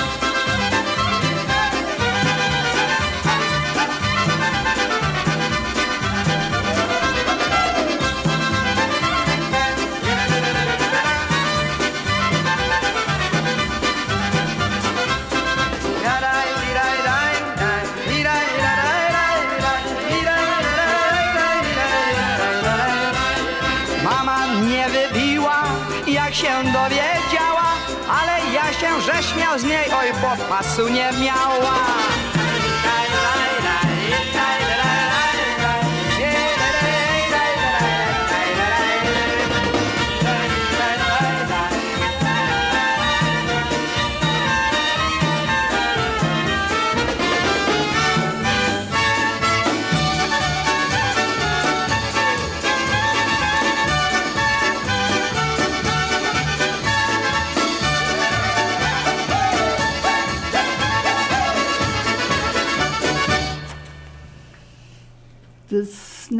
żeś 29.06 29.36
miał 29.36 29.60
z 29.60 29.64
niej, 29.64 29.86
oj, 30.00 30.08
bo 30.22 30.46
pasu 30.50 30.88
nie 30.88 31.10
miała. 31.22 32.11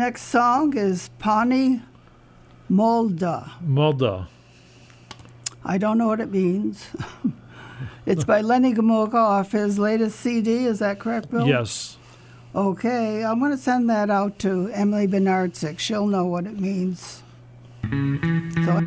Next 0.02 0.24
song 0.24 0.76
is 0.76 1.12
Pani 1.20 1.80
Molda. 2.72 3.52
Molda. 3.64 4.26
I 5.64 5.78
don't 5.78 6.00
know 6.00 6.08
what 6.08 6.20
it 6.20 6.32
means. 6.32 6.90
it's 8.08 8.24
by 8.24 8.42
Lenny 8.42 8.74
Gomulka 8.74 9.14
off 9.14 9.52
his 9.52 9.78
latest 9.78 10.20
CD. 10.20 10.66
Is 10.66 10.80
that 10.80 10.98
correct, 10.98 11.30
Bill? 11.30 11.48
Yes. 11.48 11.98
Okay, 12.56 13.24
I'm 13.24 13.38
going 13.38 13.52
to 13.52 13.60
send 13.60 13.92
that 13.92 14.10
out 14.10 14.40
to 14.40 14.72
Emily 14.74 15.08
Benardzik. 15.08 15.78
She'll 15.78 16.08
know 16.08 16.26
what 16.26 16.48
it 16.48 16.60
means. 16.60 17.22
So, 17.84 18.82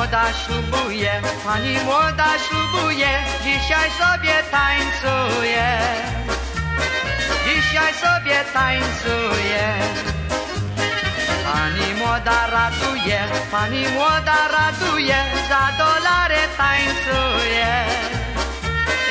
młoda 0.00 0.32
ślubuje, 0.32 1.12
pani 1.44 1.78
młoda 1.84 2.30
ślubuje, 2.48 3.08
dzisiaj 3.44 3.90
sobie 4.00 4.34
tańcuje. 4.50 5.68
Dzisiaj 7.44 7.94
sobie 7.94 8.38
tańcuje. 8.52 9.64
Pani 11.44 11.94
młoda 11.94 12.46
ratuje, 12.46 13.20
pani 13.50 13.88
młoda 13.88 14.38
ratuje, 14.48 15.16
za 15.48 15.64
dolary 15.78 16.42
tańcuje. 16.56 17.70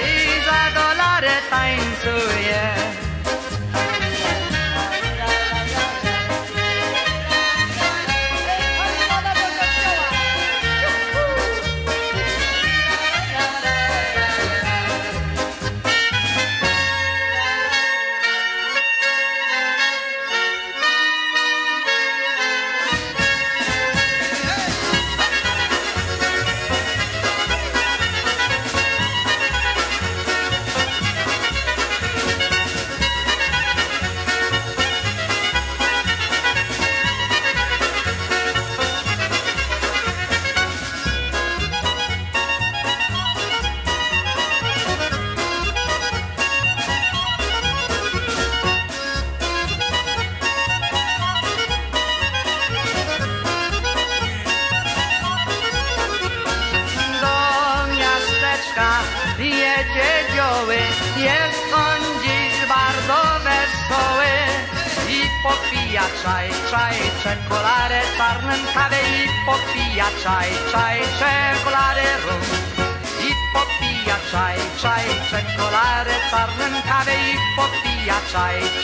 I 0.10 0.46
za 0.46 0.62
dolary 0.80 1.36
tańcuje. 1.50 2.99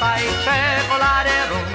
Czaj, 0.06 0.24
czekoladę 0.46 1.48
rum. 1.50 1.70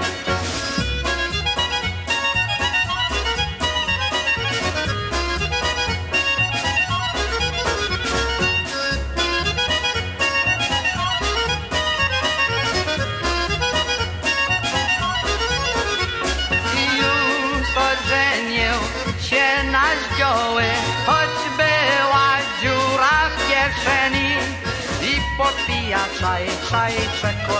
się 19.20 19.64
na 19.70 19.84
zdzioły, 20.00 20.62
choć 21.06 21.36
była 21.56 22.30
dziura 22.60 23.16
w 23.30 23.48
kieszeni. 23.48 24.30
I 25.02 25.20
popija 25.38 26.04
czaj, 26.20 26.46
czaj, 26.70 26.94
czekoladę, 27.20 27.59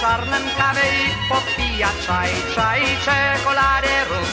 czarnym 0.00 0.42
kawę 0.58 0.80
i 1.04 1.28
popija 1.28 1.88
czaj, 2.06 2.30
czaj, 2.54 2.80
czekoladę 3.04 4.04
rum. 4.10 4.30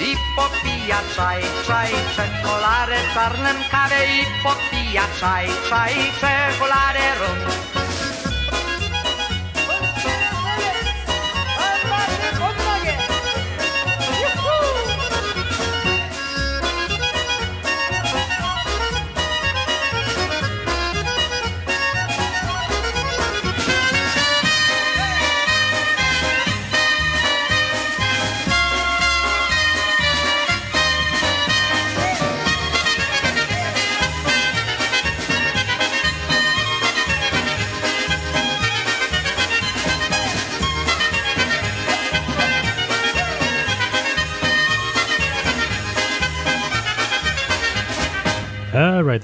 I 0.00 0.16
popija 0.36 0.98
czaj, 1.16 1.42
czaj, 1.66 1.90
czekoladę, 2.16 2.96
czarnym 3.14 3.56
kawę 3.70 4.06
i 4.06 4.24
popija 4.42 5.02
czaj, 5.20 5.48
czaj, 5.68 5.94
czekoladę 6.20 7.14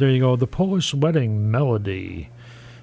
there 0.00 0.10
you 0.10 0.20
go. 0.20 0.34
The 0.34 0.46
Polish 0.46 0.94
Wedding 0.94 1.50
Melody. 1.50 2.30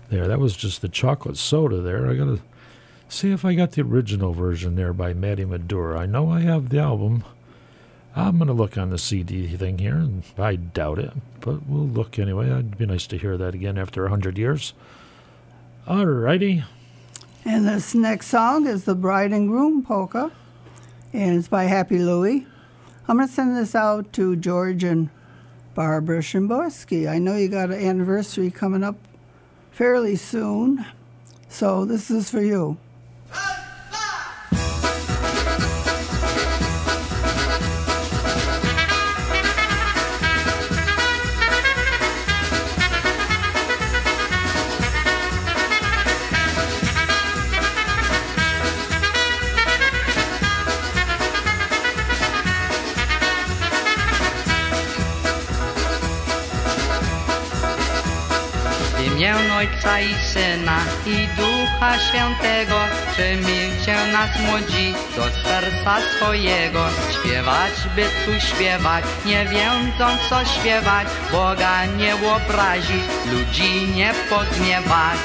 There, 0.10 0.28
that 0.28 0.40
was 0.40 0.56
just 0.56 0.82
the 0.82 0.88
chocolate 0.88 1.36
soda 1.36 1.82
there. 1.82 2.08
I 2.08 2.14
got 2.14 2.26
to 2.26 2.40
see 3.10 3.32
if 3.32 3.44
I 3.44 3.56
got 3.56 3.72
the 3.72 3.82
original 3.82 4.34
version 4.34 4.76
there 4.76 4.94
by 4.94 5.14
Matty 5.14 5.44
Madura. 5.44 6.00
I 6.00 6.06
know 6.06 6.30
I 6.30 6.42
have 6.42 6.70
the 6.70 6.80
album. 6.80 7.24
I'm 8.16 8.38
going 8.38 8.48
to 8.48 8.54
look 8.54 8.78
on 8.78 8.92
the 8.92 9.00
CD 9.00 9.48
thing 9.48 9.80
here, 9.80 9.96
and 9.96 10.24
I 10.38 10.58
doubt 10.58 11.00
it, 11.00 11.12
but 11.42 11.68
we'll 11.68 11.88
look 11.88 12.20
anyway. 12.20 12.50
It'd 12.50 12.78
be 12.78 12.86
nice 12.86 13.08
to 13.08 13.18
hear 13.18 13.36
that 13.36 13.56
again 13.56 13.78
after 13.78 14.02
a 14.02 14.10
100 14.10 14.38
years. 14.38 14.74
All 15.88 16.06
righty. 16.06 16.64
And 17.46 17.68
this 17.68 17.96
next 17.96 18.28
song 18.28 18.68
is 18.68 18.86
the 18.86 18.96
Bride 18.96 19.34
and 19.34 19.48
Groom 19.48 19.84
Polka, 19.84 20.32
and 21.14 21.38
it's 21.38 21.48
by 21.48 21.64
Happy 21.64 21.98
Louie. 21.98 22.46
I'm 23.08 23.18
going 23.18 23.28
to 23.28 23.34
send 23.34 23.58
this 23.58 23.74
out 23.74 24.14
to 24.14 24.36
George 24.36 24.84
and 24.84 25.10
Barbara 25.78 26.22
Shimborski. 26.22 27.08
I 27.08 27.20
know 27.20 27.36
you 27.36 27.50
got 27.50 27.70
an 27.70 27.80
anniversary 27.80 28.50
coming 28.50 28.84
up 28.84 28.96
fairly 29.70 30.16
soon, 30.16 30.84
so 31.50 31.86
this 31.86 32.10
is 32.10 32.32
for 32.32 32.42
you. 32.42 32.78
Ojca 59.58 60.00
i 60.00 60.14
Syna 60.14 60.80
i 61.06 61.28
Ducha 61.38 62.00
Świętego 62.00 62.76
Przymilcie 63.12 63.96
nas 64.14 64.40
młodzi 64.40 64.94
do 65.16 65.24
serca 65.24 65.98
swojego. 66.16 66.86
Śpiewać 67.12 67.74
by 67.96 68.06
tu 68.26 68.48
śpiewać, 68.48 69.06
nie 69.26 69.46
wiedząc 69.46 70.22
co 70.30 70.46
śpiewać 70.46 71.08
Boga 71.32 71.86
nie 71.86 72.16
obrazić, 72.16 73.04
ludzi 73.32 73.88
nie 73.96 74.14
podgniewać 74.30 75.20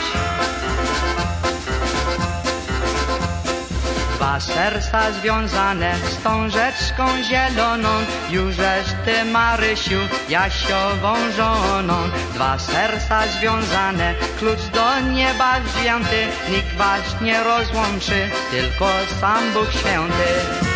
Dwa 4.14 4.40
serca 4.40 5.12
związane 5.12 5.94
z 6.10 6.22
tą 6.22 6.50
rzeczką 6.50 7.22
zieloną 7.22 7.88
Jużeż 8.30 8.86
ty 9.04 9.24
Marysiu, 9.24 10.00
Jasiową 10.28 11.14
żoną. 11.36 11.94
Dwa 12.34 12.58
serca 12.58 13.26
związane, 13.26 14.14
klucz 14.38 14.64
do 14.74 15.00
nieba 15.00 15.60
wzięty. 15.60 16.26
Nikt 16.50 16.76
was 16.76 17.20
nie 17.20 17.44
rozłączy, 17.44 18.30
tylko 18.50 18.86
sam 19.20 19.52
Bóg 19.52 19.72
Święty 19.72 20.71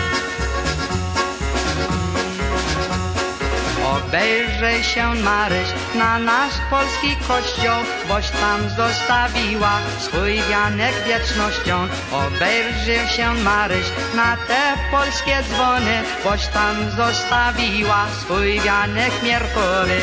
Obejrzyj 4.16 4.84
się 4.84 5.14
Maryś 5.14 5.68
na 5.94 6.18
nasz 6.18 6.52
polski 6.70 7.16
kościół, 7.28 8.08
boś 8.08 8.30
tam 8.30 8.60
zostawiła 8.68 9.78
swój 9.98 10.42
wianek 10.50 10.94
wiecznością. 11.06 11.88
Obejrzyj 12.12 13.08
się 13.08 13.34
Maryś 13.34 13.86
na 14.14 14.36
te 14.36 14.74
polskie 14.90 15.42
dzwony, 15.42 16.02
boś 16.24 16.46
tam 16.46 16.90
zostawiła 16.90 18.06
swój 18.20 18.60
wianek 18.60 19.22
mierkowy. 19.22 20.00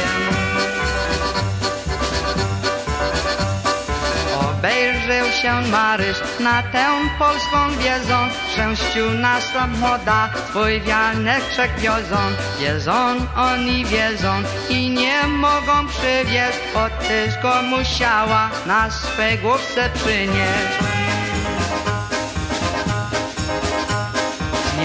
Obejrzył 5.04 5.32
się 5.32 5.62
Maryś 5.62 6.18
na 6.40 6.64
tę 6.64 6.86
polską 7.20 7.58
wiedzą, 7.78 8.28
szczęściu 8.52 9.10
nasza 9.10 9.68
młoda, 9.68 10.30
twój 10.50 10.82
wianek 10.82 11.44
wiozą. 11.78 12.18
Wiedzą 12.60 13.16
oni 13.36 13.86
wiedzą 13.86 14.34
i 14.70 14.90
nie 14.90 15.28
mogą 15.28 15.88
przywieźć, 15.88 16.60
bo 16.74 16.90
tyś 16.90 17.42
go 17.42 17.62
musiała 17.62 18.50
na 18.66 18.92
swej 18.92 19.38
główce 19.38 19.90
przynieść. 19.96 20.93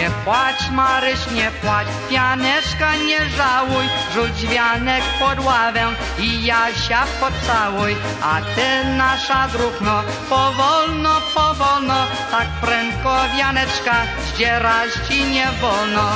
Nie 0.09 0.14
płacz, 0.24 0.70
Maryś, 0.70 1.18
nie 1.34 1.50
płacz, 1.50 1.86
pianeczka 2.11 2.96
nie 2.96 3.28
żałuj, 3.28 3.84
rzuć 4.14 4.46
wianek 4.46 5.02
pod 5.18 5.44
ławę 5.44 5.86
i 6.18 6.44
Jasia 6.44 7.04
pocałuj, 7.20 7.96
a 8.22 8.40
ty 8.40 8.88
nasza 8.96 9.48
druhno, 9.48 10.02
powolno, 10.28 11.20
powolno, 11.34 12.06
tak 12.30 12.48
prędko 12.61 13.16
wianeczka 13.36 13.94
zdzierać 14.32 14.90
ci 15.09 15.24
nie 15.24 15.46
wolno. 15.61 16.11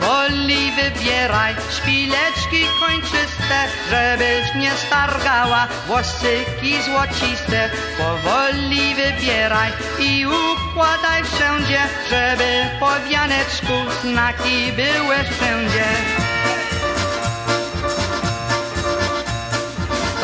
Powoli 0.00 0.72
wybieraj 0.72 1.54
szpileczki 1.70 2.66
kończyste, 2.80 3.58
żebyś 3.90 4.54
nie 4.54 4.70
stargała 4.70 5.68
włosyki 5.86 6.82
złociste. 6.82 7.70
Powoli 7.98 8.94
wybieraj 8.94 9.72
i 9.98 10.26
układaj 10.26 11.24
wszędzie, 11.24 11.80
żeby 12.10 12.50
po 12.80 13.10
wianeczku 13.10 13.74
znaki 14.02 14.72
były 14.72 15.16
wszędzie. 15.16 15.84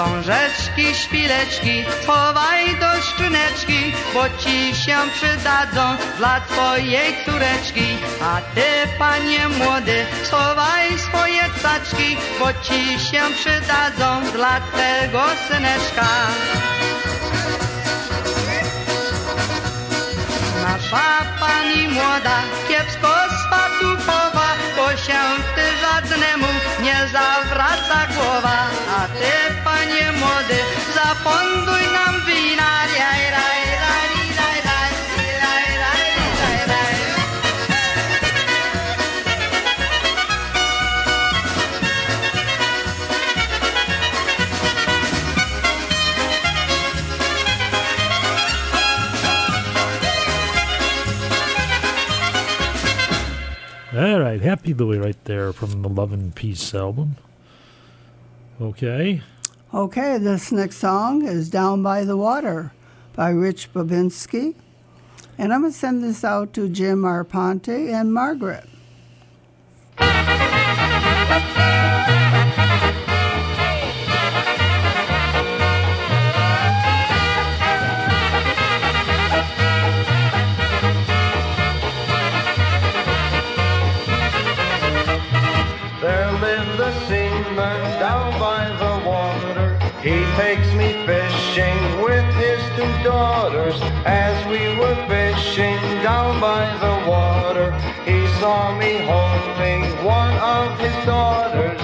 Wstążeczki, 0.02 0.94
szpileczki, 0.94 1.84
chowaj 2.06 2.76
do 2.80 3.02
skrzyneczki, 3.02 3.92
bo 4.14 4.22
ci 4.38 4.74
się 4.74 4.96
przydadzą 5.14 5.96
dla 6.18 6.40
twojej 6.40 7.24
córeczki. 7.24 7.86
A 8.22 8.40
ty, 8.54 8.68
panie 8.98 9.48
młody, 9.48 10.06
schowaj 10.24 10.98
swoje 10.98 11.42
caczki, 11.62 12.16
bo 12.38 12.52
ci 12.52 13.00
się 13.00 13.22
przydadzą 13.34 14.32
dla 14.32 14.60
twego 14.60 15.22
syneczka. 15.48 16.08
Nasza 20.62 21.24
pani 21.40 21.88
młoda 21.88 22.38
kiepsko 22.68 23.14
swatu 23.42 23.88
chowa, 24.06 24.48
bo 24.76 24.96
się 24.96 25.20
ty 25.54 25.62
żadnemu 25.80 26.46
nie 26.82 26.96
zawraca 27.12 28.01
All 53.94 54.20
right, 54.20 54.40
Happy 54.40 54.72
Louie 54.72 54.96
right 54.96 55.22
there 55.26 55.52
from 55.52 55.82
the 55.82 55.88
Love 55.88 56.14
and 56.14 56.34
Peace 56.34 56.74
album. 56.74 57.16
Okay. 58.58 59.20
Okay, 59.74 60.18
this 60.18 60.52
next 60.52 60.76
song 60.76 61.24
is 61.24 61.48
Down 61.48 61.82
by 61.82 62.04
the 62.04 62.14
Water 62.14 62.74
by 63.16 63.30
Rich 63.30 63.72
Babinski. 63.72 64.54
And 65.38 65.50
I'm 65.50 65.62
going 65.62 65.72
to 65.72 65.78
send 65.78 66.04
this 66.04 66.22
out 66.24 66.52
to 66.52 66.68
Jim 66.68 67.04
Arponte 67.04 67.90
and 67.90 68.12
Margaret. 68.12 68.68
There 86.02 86.32
lived 86.42 86.78
a 86.78 86.92
seaman 87.08 87.80
down 87.98 88.38
by 88.38 88.68
the. 88.78 88.91
He 90.02 90.24
takes 90.34 90.66
me 90.74 91.06
fishing 91.06 92.02
with 92.02 92.24
his 92.34 92.60
two 92.74 93.04
daughters. 93.04 93.80
As 94.04 94.34
we 94.46 94.76
were 94.76 94.96
fishing 95.06 95.78
down 96.02 96.40
by 96.40 96.66
the 96.82 97.08
water, 97.08 97.70
he 98.04 98.26
saw 98.40 98.76
me 98.76 98.98
holding 99.06 99.84
one 100.04 100.36
of 100.38 100.76
his 100.80 101.06
daughters. 101.06 101.81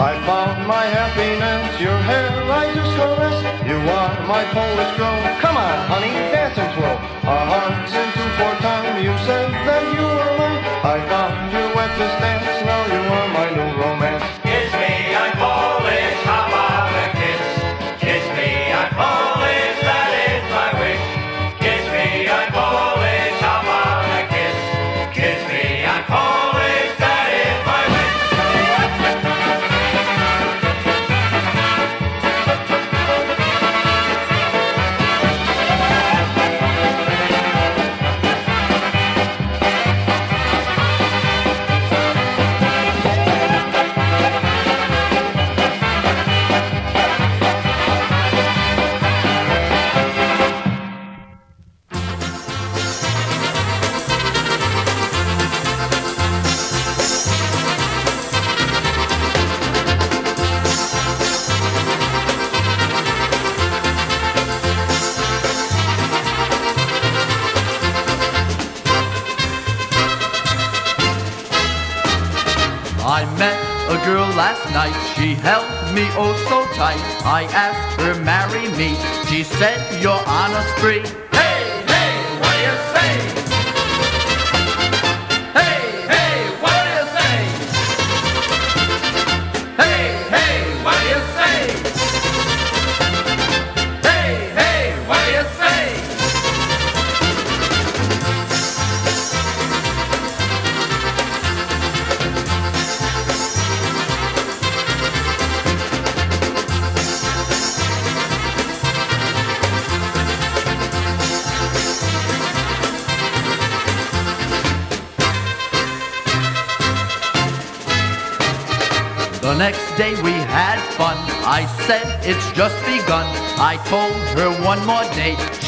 I 0.00 0.14
found 0.22 0.64
my 0.68 0.84
happiness, 0.86 1.80
your 1.80 1.98
hair 1.98 2.30
I 2.46 2.72
just 2.72 2.94
caress. 2.94 3.38
You 3.66 3.82
are 3.82 4.14
my 4.30 4.44
Polish 4.54 4.96
girl. 4.96 5.18
Come 5.42 5.56
on, 5.56 5.78
honey, 5.90 6.14
dance 6.30 6.56
and 6.56 6.70
twirl. 6.78 6.98
Our 7.26 7.44
hearts 7.50 7.92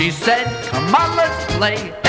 She 0.01 0.11
said, 0.11 0.47
come 0.71 0.95
on, 0.95 1.15
let's 1.15 1.55
play. 1.57 2.00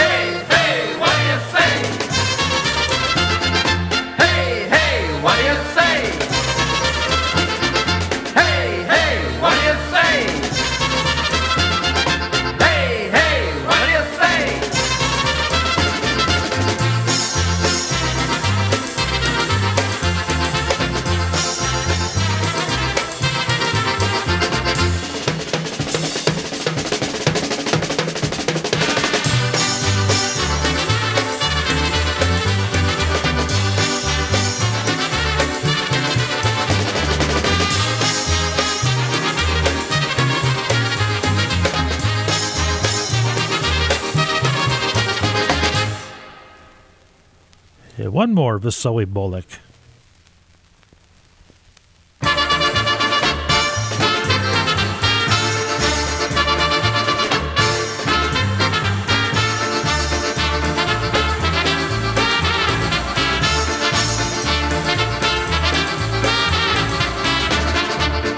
More, 48.42 48.58
Vasily 48.58 49.06
Bolek. 49.06 49.46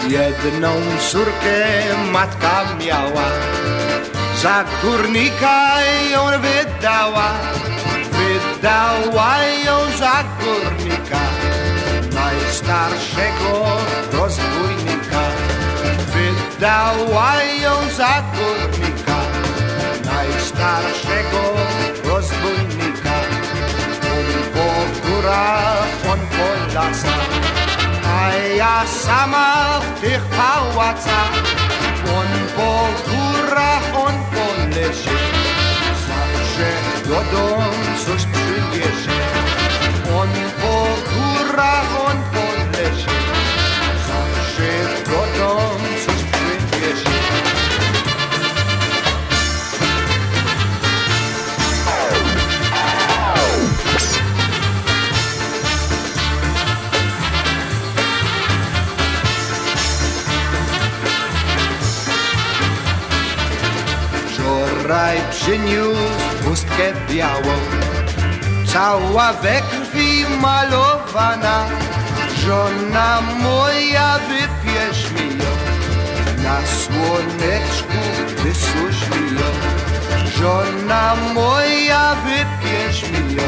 Jedną 0.10 0.72
córkę 1.12 1.66
matka 2.12 2.66
miała, 2.86 3.30
za 4.42 4.66
górnika 4.84 5.82
ją 6.12 6.22
wydała, 6.42 7.34
wydała 8.64 9.44
ją 9.66 9.98
za 9.98 10.24
górnika, 10.40 11.20
najstarszego 12.14 13.78
rozbójnika. 14.12 15.22
Wydała 16.14 17.44
ją 17.44 17.74
za 17.98 18.24
górnika, 18.36 19.18
najstarszego 20.06 21.42
rozbójnika. 22.04 23.16
On 24.14 24.28
po 24.54 25.08
górach, 25.08 25.88
on 26.12 26.20
po 26.20 26.74
lasach, 26.74 27.30
a 28.06 28.34
ja 28.58 28.86
sama 29.04 29.80
w 29.80 30.02
tych 30.02 30.24
pałacach. 30.24 31.34
On 32.18 32.32
po 32.56 32.88
górach, 33.10 34.06
on 34.06 34.14
po 34.34 34.76
lesie, 34.76 35.23
coś 38.06 38.26
przyniesie. 38.26 39.20
On 40.20 40.30
po 40.62 40.88
górach, 41.14 42.02
on 42.08 42.18
po 42.34 42.46
lesie, 42.72 43.18
zawsze 44.08 44.70
do 45.06 45.40
domu 45.40 45.88
coś 46.06 46.24
przyniesie. 46.32 47.14
Wczoraj 64.28 65.18
przyniósł 65.32 66.44
pustkę 66.44 66.94
białą, 67.10 67.73
cała 68.74 69.34
we 69.34 69.62
krwi 69.62 70.26
malowana. 70.42 71.66
Żona 72.46 73.22
moja, 73.22 74.20
wypierz 74.30 75.12
mi 75.12 75.28
ją, 75.38 75.52
na 76.44 76.58
słoneczku 76.82 78.02
wysusz 78.44 79.02
mi 79.10 79.36
ją. 79.36 79.50
Żona 80.38 81.16
moja, 81.34 82.16
wypierz 82.16 83.04
mi 83.12 83.36
ją, 83.36 83.44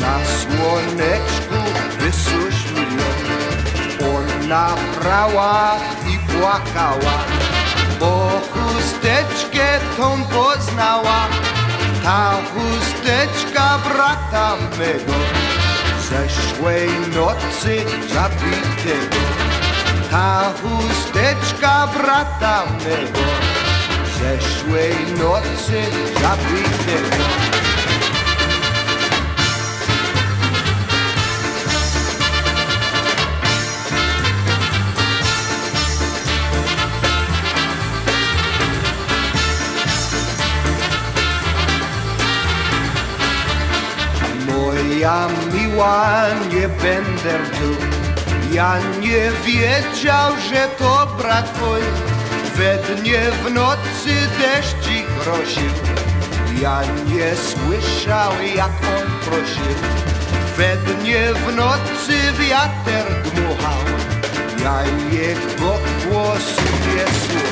na 0.00 0.16
słoneczku 0.40 1.58
wysusz 1.98 2.70
mi 2.72 2.96
ją. 2.96 3.06
Ona 4.16 4.74
brała 5.00 5.76
i 6.08 6.18
płakała, 6.18 7.16
bo 8.00 8.30
chusteczkę 8.52 9.66
tą 9.96 10.24
poznała. 10.24 11.28
Ta 12.06 12.38
chusteczka 12.54 13.78
brata 13.84 14.56
mego 14.78 15.18
zeszłej 16.10 16.88
nocy 17.14 17.84
zabitego. 18.14 19.16
Ta 20.10 20.52
chusteczka 20.62 21.86
brata 21.86 22.62
mego 22.66 23.26
zeszłej 24.18 24.94
nocy 25.18 25.82
zabitego. 26.20 27.45
Moja 44.96 45.28
miła, 45.52 46.26
nie 46.52 46.68
będę 46.68 47.38
tu. 47.58 47.76
Ja 48.54 48.78
nie 49.00 49.30
wiedział, 49.44 50.32
że 50.50 50.68
to 50.78 51.06
brat 51.18 51.54
twój. 51.54 51.80
We 52.54 52.78
dnie 52.94 53.20
w 53.44 53.50
nocy 53.52 54.14
deszcik 54.40 55.06
prosił. 55.06 55.70
Ja 56.62 56.80
nie 57.06 57.36
słyszał, 57.36 58.32
jak 58.56 58.72
on 58.96 59.10
prosił. 59.24 59.74
We 60.56 60.76
dnie 60.76 61.34
w 61.34 61.56
nocy 61.56 62.16
wiatr 62.38 63.30
dmuchał. 63.34 63.80
Ja 64.64 64.82
jego 65.12 65.78
głosu 66.08 66.62
nie 66.62 67.04
słuchał. 67.04 67.45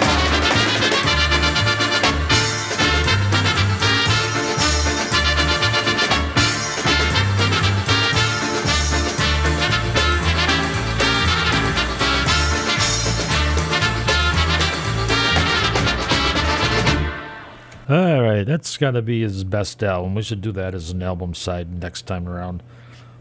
Right, 18.37 18.47
that's 18.47 18.77
got 18.77 18.93
to 18.93 19.03
be 19.03 19.23
his 19.23 19.45
best 19.45 19.83
album. 19.83 20.15
We 20.15 20.23
should 20.23 20.41
do 20.41 20.53
that 20.53 20.75
as 20.75 20.91
an 20.91 21.03
album 21.03 21.35
side 21.35 21.81
next 21.81 22.03
time 22.07 22.29
around. 22.29 22.63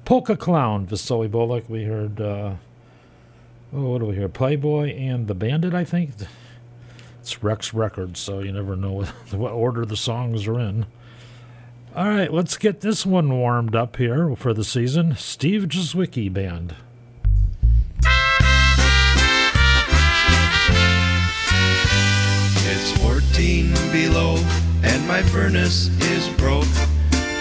Polka 0.05 0.35
Clown, 0.35 0.85
Vasily 0.85 1.29
Bolek. 1.29 1.69
We 1.69 1.83
heard, 1.83 2.19
uh, 2.19 2.55
oh, 3.73 3.89
what 3.89 3.99
do 3.99 4.05
we 4.05 4.15
hear? 4.15 4.29
Playboy 4.29 4.93
and 4.95 5.27
the 5.27 5.35
Bandit, 5.35 5.73
I 5.73 5.83
think. 5.83 6.11
It's 7.21 7.41
Rex 7.41 7.73
Records, 7.73 8.19
so 8.19 8.39
you 8.39 8.51
never 8.51 8.75
know 8.75 8.91
what, 8.91 9.07
what 9.31 9.51
order 9.51 9.85
the 9.85 9.95
songs 9.95 10.47
are 10.47 10.59
in. 10.59 10.85
All 11.95 12.09
right, 12.09 12.33
let's 12.33 12.57
get 12.57 12.81
this 12.81 13.05
one 13.05 13.29
warmed 13.37 13.75
up 13.75 13.97
here 13.97 14.35
for 14.35 14.53
the 14.53 14.63
season. 14.63 15.15
Steve 15.15 15.63
Jazwicki 15.63 16.33
Band. 16.33 16.75
It's 22.65 22.91
14 22.99 23.73
below, 23.91 24.37
and 24.83 25.07
my 25.07 25.21
furnace 25.21 25.87
is 26.11 26.27
broke. 26.37 26.67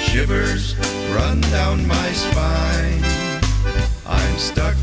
Shivers 0.00 0.76
run 1.14 1.40
down 1.52 1.86
my 1.86 2.12
spine. 2.12 3.02
I'm 4.06 4.38
stuck 4.38 4.76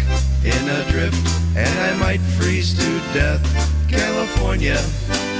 in 0.43 0.69
a 0.69 0.83
drift, 0.91 1.25
and 1.55 1.79
I 1.79 1.97
might 1.99 2.21
freeze 2.37 2.73
to 2.77 2.99
death. 3.13 3.43
California 3.89 4.79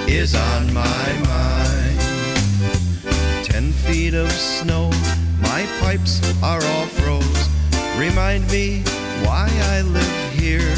is 0.07 0.35
on 0.35 0.73
my 0.73 1.07
mind. 1.27 1.99
Ten 3.45 3.71
feet 3.71 4.13
of 4.13 4.31
snow, 4.31 4.89
my 5.41 5.65
pipes 5.79 6.21
are 6.41 6.63
all 6.63 6.85
froze. 6.87 7.49
Remind 7.97 8.49
me 8.51 8.81
why 9.25 9.49
I 9.73 9.81
live 9.81 10.33
here. 10.33 10.75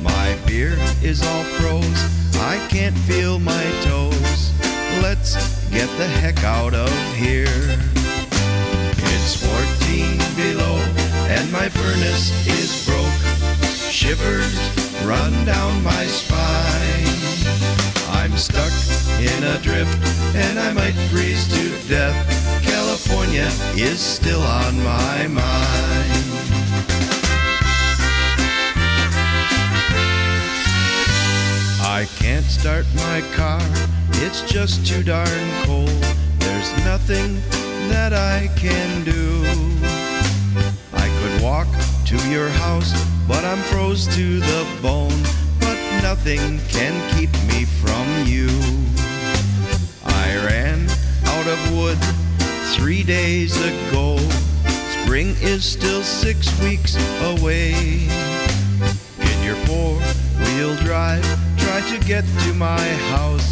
My 0.00 0.36
beer 0.46 0.76
is 1.02 1.22
all 1.22 1.44
froze. 1.58 2.00
I 2.36 2.58
can't 2.68 2.96
feel 3.08 3.38
my 3.38 3.64
toes. 3.82 4.33
Let's 5.04 5.36
get 5.68 5.90
the 5.98 6.06
heck 6.06 6.42
out 6.44 6.72
of 6.72 6.90
here. 7.14 7.44
It's 9.12 9.36
14 9.36 10.16
below, 10.34 10.76
and 11.28 11.52
my 11.52 11.68
furnace 11.68 12.32
is 12.48 12.86
broke. 12.86 13.20
Shivers 13.92 14.56
run 15.04 15.44
down 15.44 15.84
my 15.84 16.06
spine. 16.06 17.20
I'm 18.16 18.34
stuck 18.38 18.72
in 19.20 19.44
a 19.44 19.58
drift, 19.60 19.94
and 20.34 20.58
I 20.58 20.72
might 20.72 20.96
freeze 21.12 21.46
to 21.48 21.86
death. 21.86 22.16
California 22.62 23.50
is 23.76 24.00
still 24.00 24.40
on 24.40 24.82
my 24.82 25.26
mind. 25.26 25.93
I 31.94 32.06
can't 32.06 32.44
start 32.44 32.86
my 32.96 33.20
car, 33.34 33.60
it's 34.14 34.42
just 34.50 34.84
too 34.84 35.04
darn 35.04 35.48
cold. 35.62 35.88
There's 36.40 36.84
nothing 36.84 37.36
that 37.88 38.12
I 38.12 38.50
can 38.56 39.04
do. 39.04 39.44
I 40.92 41.06
could 41.20 41.40
walk 41.40 41.68
to 42.06 42.16
your 42.28 42.48
house, 42.48 42.92
but 43.28 43.44
I'm 43.44 43.62
froze 43.70 44.08
to 44.08 44.40
the 44.40 44.66
bone. 44.82 45.22
But 45.60 45.78
nothing 46.02 46.58
can 46.68 46.94
keep 47.14 47.30
me 47.46 47.64
from 47.64 48.26
you. 48.26 48.50
I 50.04 50.34
ran 50.46 50.88
out 51.26 51.46
of 51.46 51.76
wood 51.76 51.98
three 52.74 53.04
days 53.04 53.56
ago. 53.56 54.18
Spring 55.04 55.36
is 55.40 55.64
still 55.64 56.02
six 56.02 56.50
weeks 56.60 56.96
away. 57.22 58.08
In 59.20 59.42
your 59.44 59.56
four 59.66 60.00
wheel 60.40 60.74
drive, 60.78 61.24
try 61.80 61.90
to 61.90 62.06
get 62.06 62.24
to 62.38 62.54
my 62.54 62.86
house. 63.10 63.50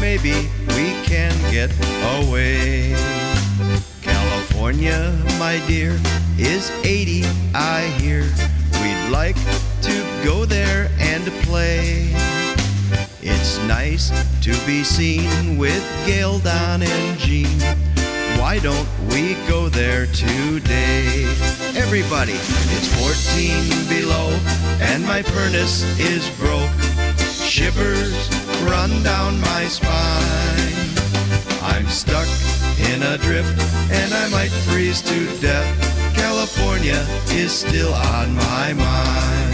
Maybe 0.00 0.48
we 0.76 0.92
can 1.02 1.32
get 1.50 1.70
away. 2.20 2.94
California, 4.00 5.12
my 5.40 5.60
dear, 5.66 5.98
is 6.38 6.70
80, 6.84 7.24
I 7.52 7.82
hear. 7.98 8.22
We'd 8.80 9.10
like 9.10 9.36
to 9.82 9.94
go 10.24 10.44
there 10.44 10.88
and 11.00 11.24
play. 11.42 12.14
It's 13.20 13.58
nice 13.66 14.10
to 14.42 14.52
be 14.64 14.84
seen 14.84 15.58
with 15.58 15.84
Gail, 16.06 16.38
Don, 16.38 16.82
and 16.82 17.18
Jean. 17.18 17.58
Why 18.38 18.60
don't 18.60 18.88
we 19.08 19.34
go 19.48 19.68
there 19.68 20.06
today? 20.06 21.24
Everybody, 21.74 22.38
it's 22.74 22.88
14 23.00 23.88
below, 23.88 24.30
and 24.80 25.04
my 25.04 25.22
furnace 25.22 25.82
is 25.98 26.28
broke. 26.38 26.81
Shivers 27.52 28.30
run 28.64 29.02
down 29.02 29.38
my 29.38 29.66
spine. 29.68 30.88
I'm 31.60 31.86
stuck 31.86 32.26
in 32.90 33.02
a 33.02 33.18
drift, 33.18 33.60
and 33.92 34.14
I 34.14 34.30
might 34.30 34.50
freeze 34.64 35.02
to 35.02 35.26
death. 35.38 36.16
California 36.16 37.06
is 37.28 37.52
still 37.52 37.92
on 37.92 38.34
my 38.34 38.72
mind. 38.72 39.51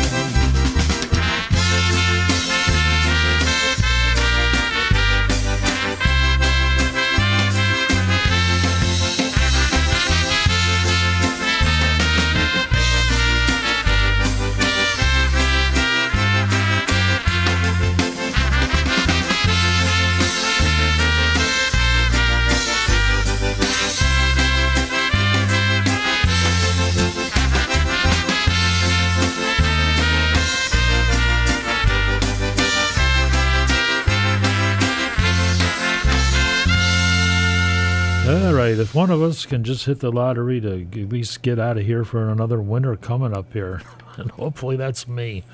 Right, 38.68 38.78
if 38.78 38.94
one 38.94 39.10
of 39.10 39.22
us 39.22 39.46
can 39.46 39.64
just 39.64 39.86
hit 39.86 40.00
the 40.00 40.12
lottery 40.12 40.60
to 40.60 40.82
at 40.82 41.08
least 41.08 41.42
get 41.42 41.58
out 41.58 41.78
of 41.78 41.84
here 41.84 42.04
for 42.04 42.28
another 42.28 42.60
winter 42.60 42.96
coming 42.96 43.36
up 43.36 43.52
here, 43.52 43.80
and 44.16 44.30
hopefully 44.32 44.76
that's 44.76 45.08
me. 45.08 45.44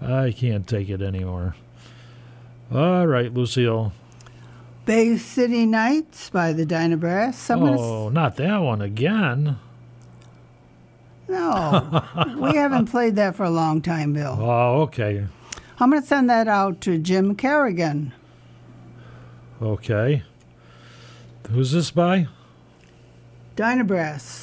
I 0.00 0.32
can't 0.32 0.66
take 0.66 0.88
it 0.88 1.02
anymore. 1.02 1.54
All 2.72 3.06
right, 3.06 3.32
Lucille. 3.32 3.92
Bay 4.84 5.16
City 5.18 5.66
Nights 5.66 6.30
by 6.30 6.52
the 6.52 6.64
Dyna 6.64 6.96
Brass. 6.96 7.50
I'm 7.50 7.60
gonna 7.60 7.80
Oh, 7.80 8.08
not 8.08 8.36
that 8.36 8.58
one 8.58 8.80
again. 8.80 9.58
No, 11.28 12.02
we 12.38 12.56
haven't 12.56 12.86
played 12.86 13.16
that 13.16 13.36
for 13.36 13.44
a 13.44 13.50
long 13.50 13.82
time, 13.82 14.14
Bill. 14.14 14.36
Oh, 14.40 14.82
okay. 14.82 15.26
I'm 15.78 15.90
going 15.90 16.02
to 16.02 16.08
send 16.08 16.28
that 16.30 16.48
out 16.48 16.80
to 16.82 16.98
Jim 16.98 17.36
Kerrigan. 17.36 18.14
Okay. 19.60 20.22
Who's 21.50 21.72
this 21.72 21.90
by? 21.90 22.28
Dynabrass. 23.58 24.38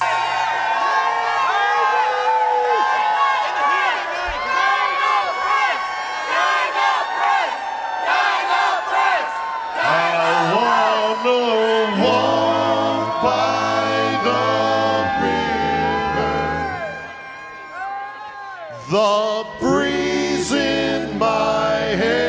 The 18.90 19.46
breeze 19.58 20.52
in 20.52 21.18
my 21.18 21.78
hair, 21.96 22.28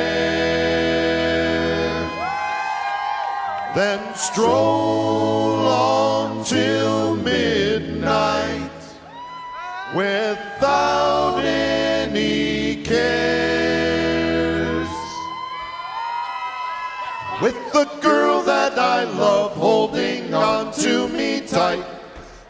then 3.76 4.16
stroll 4.16 4.87
tight, 21.48 21.86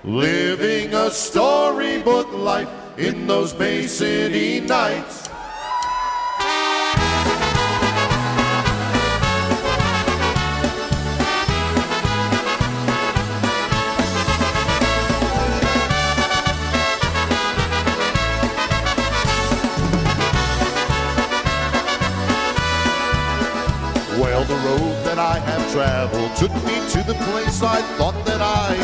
living 0.04 0.94
a 0.94 1.12
storybook 1.12 2.32
life 2.34 2.70
in 2.98 3.28
those 3.28 3.54
Bay 3.54 3.86
City 3.86 4.60
nights. 4.60 5.28
Well, 24.20 24.44
the 24.46 24.56
road 24.56 25.06
that 25.06 25.20
I 25.20 25.38
have 25.38 25.72
traveled 25.72 26.36
took 26.36 26.52
me 26.66 26.76
to 26.90 27.04
the 27.04 27.14
place 27.26 27.62
I 27.62 27.82
thought 27.98 28.26
that 28.26 28.42
I 28.42 28.76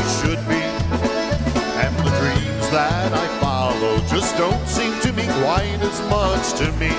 that 2.74 3.14
I 3.14 3.28
follow 3.40 4.00
just 4.08 4.36
don't 4.36 4.68
seem 4.68 5.00
to 5.02 5.14
mean 5.14 5.30
quite 5.46 5.78
as 5.80 6.00
much 6.10 6.58
to 6.58 6.66
me. 6.82 6.90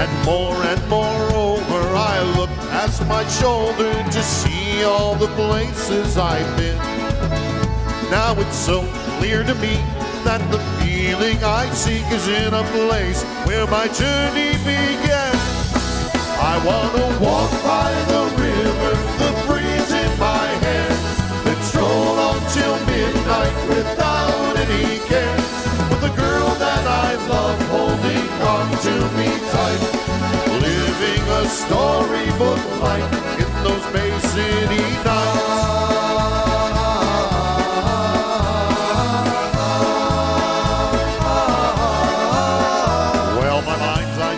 And 0.00 0.10
more 0.24 0.56
and 0.64 0.80
more 0.88 1.24
over, 1.34 1.80
I 1.94 2.22
look 2.38 2.48
past 2.72 3.06
my 3.06 3.28
shoulder 3.28 3.92
to 3.92 4.22
see 4.22 4.82
all 4.82 5.14
the 5.14 5.28
places 5.36 6.16
I've 6.16 6.56
been. 6.56 6.78
Now 8.10 8.32
it's 8.40 8.56
so 8.56 8.80
clear 9.18 9.44
to 9.44 9.54
me 9.56 9.76
that 10.24 10.40
the 10.50 10.60
feeling 10.80 11.36
I 11.44 11.70
seek 11.74 12.06
is 12.10 12.26
in 12.26 12.54
a 12.54 12.64
place 12.72 13.22
where 13.44 13.66
my 13.66 13.88
journey 13.88 14.52
began. 14.64 15.36
I 16.40 16.56
wanna 16.64 17.08
walk 17.20 17.52
by 17.62 17.92
the 18.12 18.22
river, 18.40 18.94
the 19.20 19.33
night 23.26 23.56
without 23.68 24.56
any 24.64 24.98
cares. 25.08 25.50
With 25.90 26.00
the 26.00 26.14
girl 26.22 26.48
that 26.64 26.84
I 26.86 27.14
love 27.28 27.60
holding 27.74 28.28
on 28.54 28.66
to 28.86 28.94
me 29.18 29.30
tight. 29.52 29.82
Living 30.68 31.24
a 31.40 31.44
storybook 31.48 32.62
life 32.80 33.12
in 33.42 33.50
those 33.64 33.86
Bay 33.92 34.12
City 34.32 34.84
nights. 35.04 35.64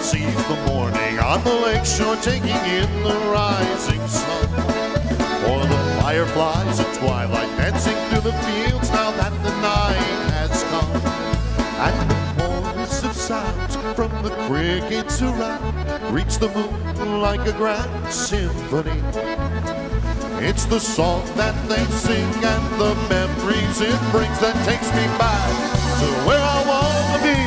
sees 0.07 0.47
the 0.47 0.55
morning 0.69 1.19
on 1.19 1.43
the 1.43 1.53
lakeshore 1.53 2.15
taking 2.17 2.63
in 2.79 3.03
the 3.03 3.15
rising 3.33 4.07
sun. 4.07 4.96
Fireflies 6.07 6.79
at 6.79 6.95
twilight 6.95 7.51
dancing 7.59 7.97
through 8.09 8.31
the 8.31 8.39
fields 8.47 8.89
now 8.93 9.11
that 9.19 9.33
the 9.43 9.51
night 9.61 10.31
has 10.39 10.63
come. 10.71 10.93
And 11.83 12.11
the 12.11 12.45
chorus 12.45 13.03
of 13.03 13.13
sounds 13.13 13.75
from 13.97 14.13
the 14.23 14.31
crickets 14.47 15.21
around 15.21 16.15
reach 16.15 16.39
the 16.39 16.49
moon 16.51 17.21
like 17.21 17.45
a 17.49 17.53
grand 17.55 18.13
symphony. 18.13 19.03
It's 20.39 20.65
the 20.67 20.79
song 20.79 21.27
that 21.35 21.57
they 21.69 21.85
sing 21.87 22.33
and 22.55 22.65
the 22.79 22.95
memories 23.11 23.81
it 23.81 23.99
brings 24.13 24.39
that 24.39 24.55
takes 24.65 24.89
me 24.95 25.07
back 25.19 25.51
to 25.99 26.07
where 26.23 26.39
I 26.39 26.61
wanna 26.71 27.19
be. 27.27 27.41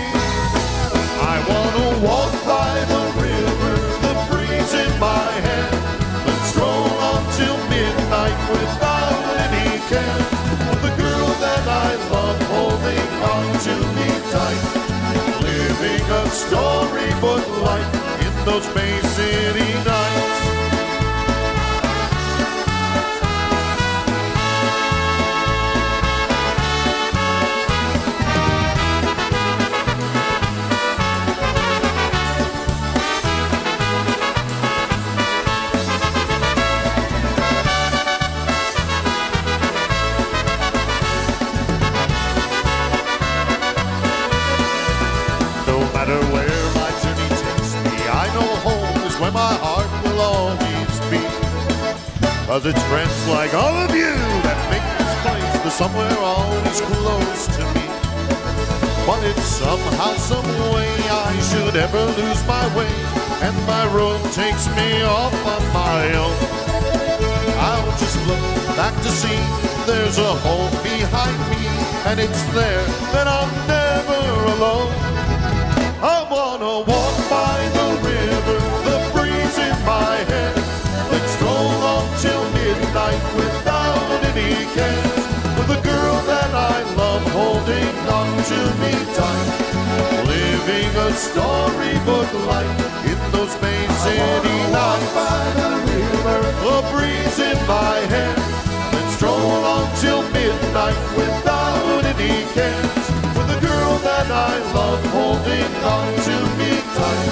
I 1.31 1.37
wanna 1.47 2.05
walk 2.05 2.33
by 2.43 2.75
the 2.91 3.03
river, 3.23 3.75
the 4.03 4.13
breeze 4.29 4.73
in 4.73 4.99
my 4.99 5.31
hair. 5.47 5.78
To 13.61 13.75
me 13.75 14.07
tight. 14.31 14.61
Living 15.41 16.09
a 16.09 16.29
storybook 16.29 17.45
life 17.61 17.93
in 18.25 18.45
those 18.45 18.65
Bay 18.73 18.99
City 19.01 19.73
nights. 19.83 20.48
Cause 52.49 52.65
it's 52.65 52.81
friends 52.85 53.27
like 53.27 53.53
all 53.53 53.77
of 53.77 53.93
you 53.93 54.09
that 54.41 54.59
make 54.73 54.81
this 54.97 55.13
place 55.21 55.53
the 55.61 55.69
somewhere 55.69 56.17
always 56.17 56.81
close 56.81 57.45
to 57.45 57.61
me. 57.77 57.85
But 59.05 59.21
if 59.21 59.37
somehow, 59.37 60.17
some 60.17 60.49
way 60.73 60.89
I 61.13 61.29
should 61.45 61.75
ever 61.77 62.01
lose 62.17 62.41
my 62.49 62.65
way, 62.75 62.89
and 63.45 63.53
my 63.69 63.85
road 63.93 64.17
takes 64.33 64.65
me 64.73 65.03
off 65.03 65.29
on 65.45 65.61
my 65.77 66.09
own, 66.17 66.37
I'll 67.69 67.93
just 68.01 68.17
look 68.25 68.41
back 68.73 68.97
to 69.03 69.09
see 69.13 69.37
there's 69.85 70.17
a 70.17 70.33
home 70.41 70.73
behind 70.81 71.37
me, 71.53 71.61
and 72.09 72.19
it's 72.19 72.43
there 72.57 72.85
that 73.13 73.27
I'm 73.29 73.51
never 73.69 74.21
alone. 74.57 74.89
I 76.01 76.25
wanna 76.25 76.81
walk 76.81 77.15
by 77.29 77.78
midnight 83.09 83.35
without 83.35 84.23
any 84.23 84.65
cares. 84.73 85.25
With 85.57 85.77
a 85.77 85.81
girl 85.83 86.15
that 86.27 86.51
I 86.53 86.81
love 86.95 87.23
holding 87.31 87.95
on 88.07 88.29
to 88.51 88.59
me 88.81 88.93
tight. 89.17 89.49
Living 90.25 90.91
a 90.95 91.11
storybook 91.13 92.29
life 92.47 93.05
in 93.05 93.19
those 93.31 93.55
Bay 93.57 93.87
City 94.03 94.57
nights. 94.71 95.13
by 95.13 95.41
the 95.61 95.71
river, 95.91 96.39
a 96.73 96.91
breeze 96.91 97.39
in 97.39 97.57
my 97.67 97.97
hair. 98.13 98.35
Let's 98.93 99.15
stroll 99.15 99.63
on 99.75 99.85
till 99.97 100.23
midnight 100.31 100.99
without 101.17 102.05
any 102.05 102.45
cares. 102.53 103.05
With 103.35 103.57
a 103.57 103.59
girl 103.65 103.97
that 104.09 104.27
I 104.31 104.53
love 104.73 105.03
holding 105.11 105.71
on 105.97 106.07
to 106.27 106.35
me 106.59 106.71
tight. 106.97 107.31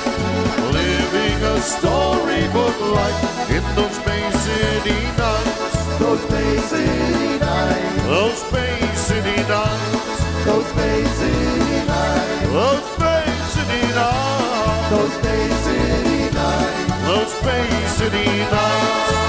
Living 0.73 1.39
a 1.53 1.61
storybook 1.61 2.77
life 2.95 3.49
in 3.49 3.63
those 3.75 3.99
Bay 4.05 4.29
City 4.31 4.99
nights. 5.17 5.66
Those 5.99 6.25
Bay 6.27 6.57
City 6.59 7.39
nights. 7.39 8.03
Those 8.03 8.43
Bay 8.51 8.79
City 8.95 9.35
nights. 9.49 10.45
Those 10.45 10.71
Bay 10.73 11.03
City 11.05 11.87
nights. 11.87 12.51
Those 12.51 12.97
Bay 12.97 13.25
City 13.53 13.81
nights. 13.95 14.89
Those 14.91 15.17
Bay 15.23 15.49
City 15.65 16.35
nights. 16.35 17.05
Those 17.07 17.41
Bay 17.41 17.87
City 17.97 18.39
nights. 18.51 19.26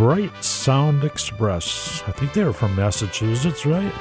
Bright 0.00 0.32
Sound 0.42 1.04
Express. 1.04 2.02
I 2.06 2.12
think 2.12 2.32
they're 2.32 2.54
from 2.54 2.74
Massachusetts, 2.74 3.66
right? 3.66 3.92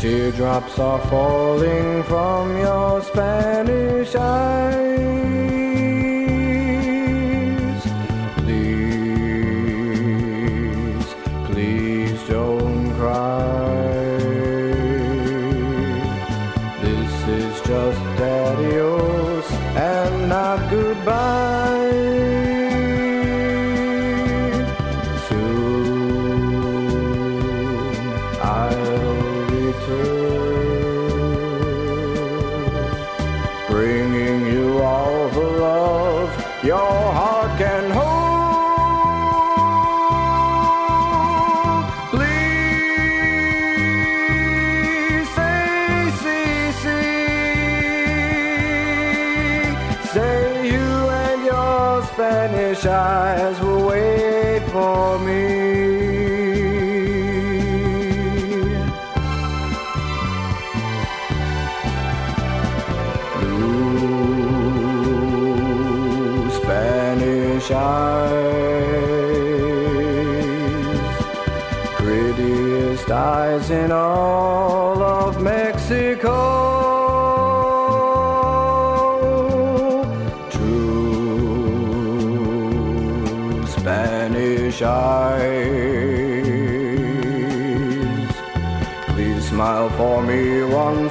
Teardrops 0.00 0.78
are 0.78 1.00
falling 1.08 2.04
from 2.04 2.56
your 2.56 3.02
Spanish 3.02 4.14
eyes. 4.14 4.87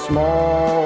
Once 0.09 0.76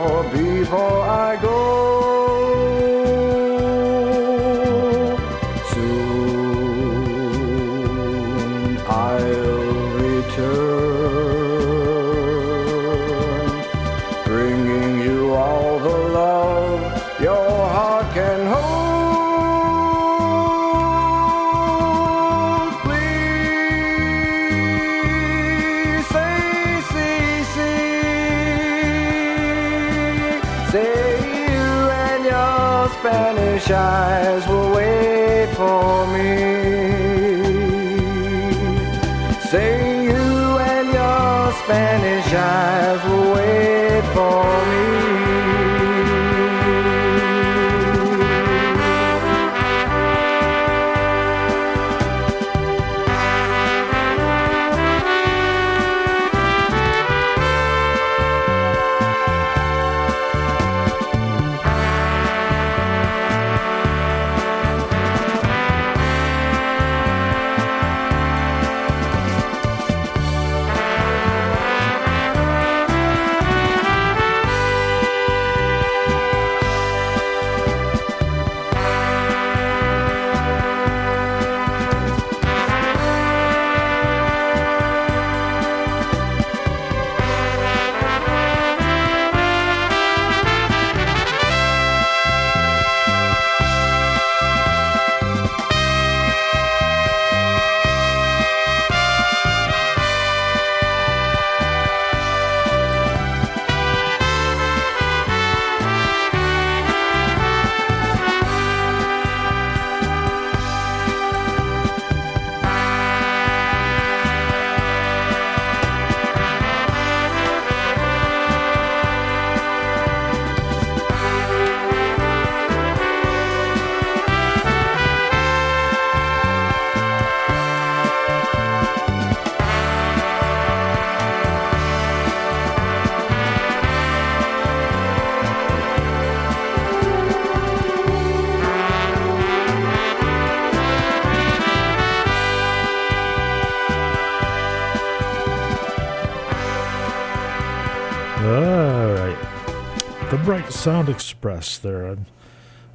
Sound 150.71 151.09
Express 151.09 151.77
there. 151.77 152.11
I 152.11 152.15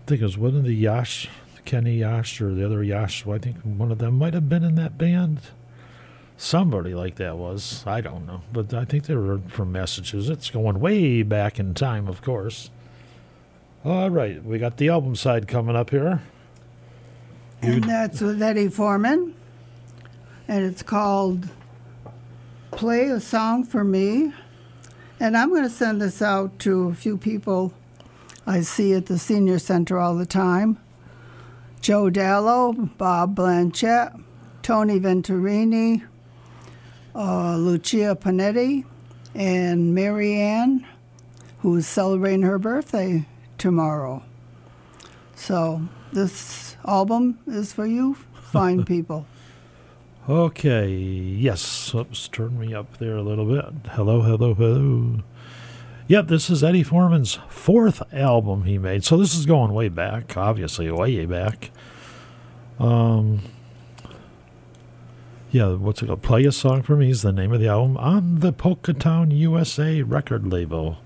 think 0.07 0.21
it 0.21 0.25
was 0.25 0.39
one 0.39 0.57
of 0.57 0.65
the 0.65 0.75
Yash, 0.75 1.29
Kenny 1.65 1.99
Yash, 1.99 2.41
or 2.41 2.53
the 2.53 2.65
other 2.65 2.83
Yash. 2.83 3.27
I 3.27 3.39
think 3.39 3.59
one 3.63 3.93
of 3.93 3.99
them 3.99 4.19
might 4.19 4.35
have 4.35 4.49
been 4.49 4.65
in 4.65 4.75
that 4.77 4.99
band. 4.99 5.41
Somebody 6.37 6.95
like 6.95 7.17
that 7.17 7.37
was. 7.37 7.85
I 7.87 8.01
don't 8.01 8.27
know. 8.27 8.43
But 8.53 8.75
I 8.75 8.85
think 8.85 9.05
they 9.05 9.15
were 9.15 9.41
from 9.49 9.73
Massachusetts, 9.73 10.51
going 10.51 10.81
way 10.81 11.23
back 11.23 11.59
in 11.59 11.75
time, 11.75 12.09
of 12.09 12.23
course. 12.23 12.71
All 13.85 14.11
right. 14.11 14.43
We 14.45 14.59
got 14.59 14.79
the 14.79 14.89
album 14.89 15.15
side 15.15 15.47
coming 15.47 15.77
up 15.77 15.91
here. 15.91 16.23
And 17.63 17.85
that's 17.85 18.21
with 18.21 18.43
Eddie 18.43 18.69
Forman. 18.69 19.35
And 20.49 20.65
it's 20.65 20.83
called 20.83 21.49
Play 22.73 23.11
a 23.11 23.21
Song 23.21 23.65
for 23.65 23.85
Me. 23.85 24.33
And 25.19 25.37
I'm 25.37 25.49
going 25.49 25.63
to 25.63 25.71
send 25.71 26.03
this 26.03 26.21
out 26.21 26.59
to 26.61 26.89
a 26.89 26.95
few 26.95 27.17
people 27.17 27.73
I 28.47 28.61
see 28.61 28.93
at 28.93 29.07
the 29.07 29.19
senior 29.19 29.59
center 29.59 29.99
all 29.99 30.15
the 30.15 30.27
time 30.27 30.79
Joe 31.81 32.11
Dallo, 32.11 32.91
Bob 32.99 33.37
Blanchett, 33.37 34.23
Tony 34.63 34.99
Venturini, 34.99 36.05
uh, 37.15 37.57
Lucia 37.57 38.17
Panetti, 38.17 38.85
and 39.35 39.95
Marianne, 39.95 40.87
who's 41.61 41.87
celebrating 41.87 42.43
her 42.43 42.59
birthday 42.59 43.25
tomorrow. 43.57 44.23
So 45.35 45.83
this 46.13 46.77
album 46.85 47.39
is 47.47 47.73
for 47.73 47.87
you, 47.87 48.15
fine 48.35 48.85
people. 48.87 49.27
Okay, 50.29 50.89
yes. 50.89 51.95
Oops, 51.95 52.27
turn 52.29 52.59
me 52.59 52.75
up 52.75 52.99
there 52.99 53.17
a 53.17 53.23
little 53.23 53.45
bit. 53.45 53.65
Hello, 53.93 54.23
hello, 54.23 54.55
hello. 54.55 55.23
Yep, 56.09 56.27
this 56.27 56.51
is 56.51 56.65
Eddie 56.65 56.83
Forman's 56.83 57.39
fourth 57.49 58.03
album 58.13 58.65
he 58.65 58.77
made. 58.77 59.05
So 59.05 59.17
this 59.17 59.37
is 59.37 59.47
going 59.47 59.73
way 59.73 59.89
back, 59.89 60.37
obviously, 60.37 60.91
way 60.91 61.27
back. 61.27 61.71
Um, 62.81 63.43
yeah, 65.53 65.75
what's 65.75 66.03
it 66.03 66.07
called? 66.07 66.23
Play 66.23 66.45
a 66.45 66.51
Song 66.51 66.83
for 66.83 66.97
Me 66.97 67.11
is 67.11 67.23
the 67.23 67.31
name 67.31 67.53
of 67.53 67.61
the 67.61 67.69
album 67.69 67.97
on 67.97 68.41
the 68.41 68.53
Polka 68.53 68.95
Town 68.95 69.31
USA 69.31 70.03
record 70.03 70.45
label. 70.51 70.99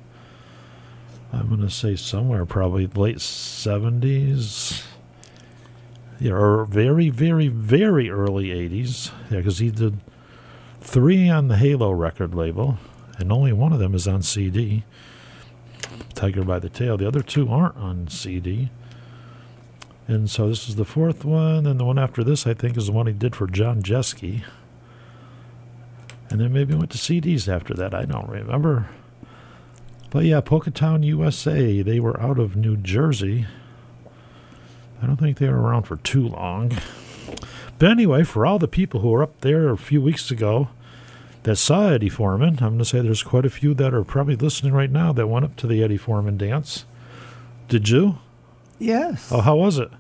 I'm 1.31 1.49
going 1.49 1.61
to 1.61 1.69
say 1.69 1.95
somewhere 1.95 2.47
probably 2.47 2.87
late 2.87 3.19
70s. 3.19 4.83
Yeah, 6.21 6.33
or 6.33 6.67
very, 6.67 7.09
very, 7.09 7.49
very 7.49 8.11
early 8.11 8.49
80s. 8.49 9.11
Yeah, 9.31 9.39
because 9.39 9.59
he 9.59 9.71
did 9.71 10.01
three 10.81 11.31
on 11.31 11.49
the 11.49 11.57
Halo 11.57 11.91
record 11.91 12.35
label, 12.35 12.77
and 13.19 13.33
only 13.33 13.53
one 13.55 13.73
of 13.73 13.79
them 13.79 13.95
is 13.95 14.07
on 14.07 14.23
CD. 14.23 14.85
Tiger 16.15 16.45
by 16.45 16.59
the 16.59 16.69
Tail. 16.69 16.99
The 16.99 17.09
other 17.09 17.23
two 17.23 17.49
aren't 17.49 17.77
on 17.77 18.09
CD. 18.09 18.71
And 20.07 20.29
so 20.29 20.49
this 20.49 20.69
is 20.69 20.77
the 20.77 20.85
fourth 20.85 21.25
one, 21.25 21.67
and 21.67 21.81
the 21.81 21.85
one 21.85 21.99
after 21.99 22.23
this, 22.23 22.47
I 22.47 22.53
think, 22.53 22.77
is 22.77 22.87
the 22.87 22.93
one 22.93 23.07
he 23.07 23.13
did 23.15 23.35
for 23.35 23.47
John 23.47 23.83
Jeske. 23.83 24.43
And 26.29 26.41
then 26.41 26.53
maybe 26.53 26.75
went 26.75 26.91
to 26.91 26.99
CDs 26.99 27.49
after 27.49 27.75
that. 27.75 27.95
I 27.95 28.05
don't 28.05 28.29
remember. 28.29 28.91
But 30.11 30.25
yeah, 30.25 30.41
Polka 30.41 30.71
Town 30.71 31.03
USA, 31.03 31.83
they 31.83 32.01
were 32.01 32.21
out 32.21 32.39
of 32.39 32.57
New 32.57 32.77
Jersey. 32.77 33.47
I 35.03 35.07
don't 35.07 35.17
think 35.17 35.39
they 35.39 35.49
were 35.49 35.61
around 35.61 35.85
for 35.85 35.97
too 35.97 36.29
long. 36.29 36.73
But 37.79 37.91
anyway, 37.91 38.25
for 38.25 38.45
all 38.45 38.59
the 38.59 38.69
people 38.69 39.01
who 39.01 39.11
were 39.11 39.23
up 39.23 39.41
there 39.41 39.71
a 39.71 39.77
few 39.79 40.03
weeks 40.03 40.31
ago 40.31 40.69
that 41.45 41.57
saw 41.57 41.89
Eddie 41.89 42.11
Forman, 42.11 42.55
I'm 42.61 42.71
going 42.71 42.79
to 42.81 42.85
say 42.85 43.01
there's 43.01 43.23
quite 43.23 43.47
a 43.47 43.51
few 43.51 43.73
that 43.75 43.95
are 43.95 44.05
probably 44.05 44.37
listening 44.37 44.73
right 44.75 44.91
now 44.91 45.13
that 45.15 45.27
went 45.27 45.45
up 45.47 45.57
to 45.57 45.67
the 45.67 45.83
Eddie 45.83 45.97
Forman 45.97 46.37
dance. 46.37 46.85
Did 47.69 47.89
you? 47.89 48.19
Yes, 48.79 49.31
Oh, 49.33 49.41
how 49.41 49.57
was 49.57 49.79
it? 49.79 49.91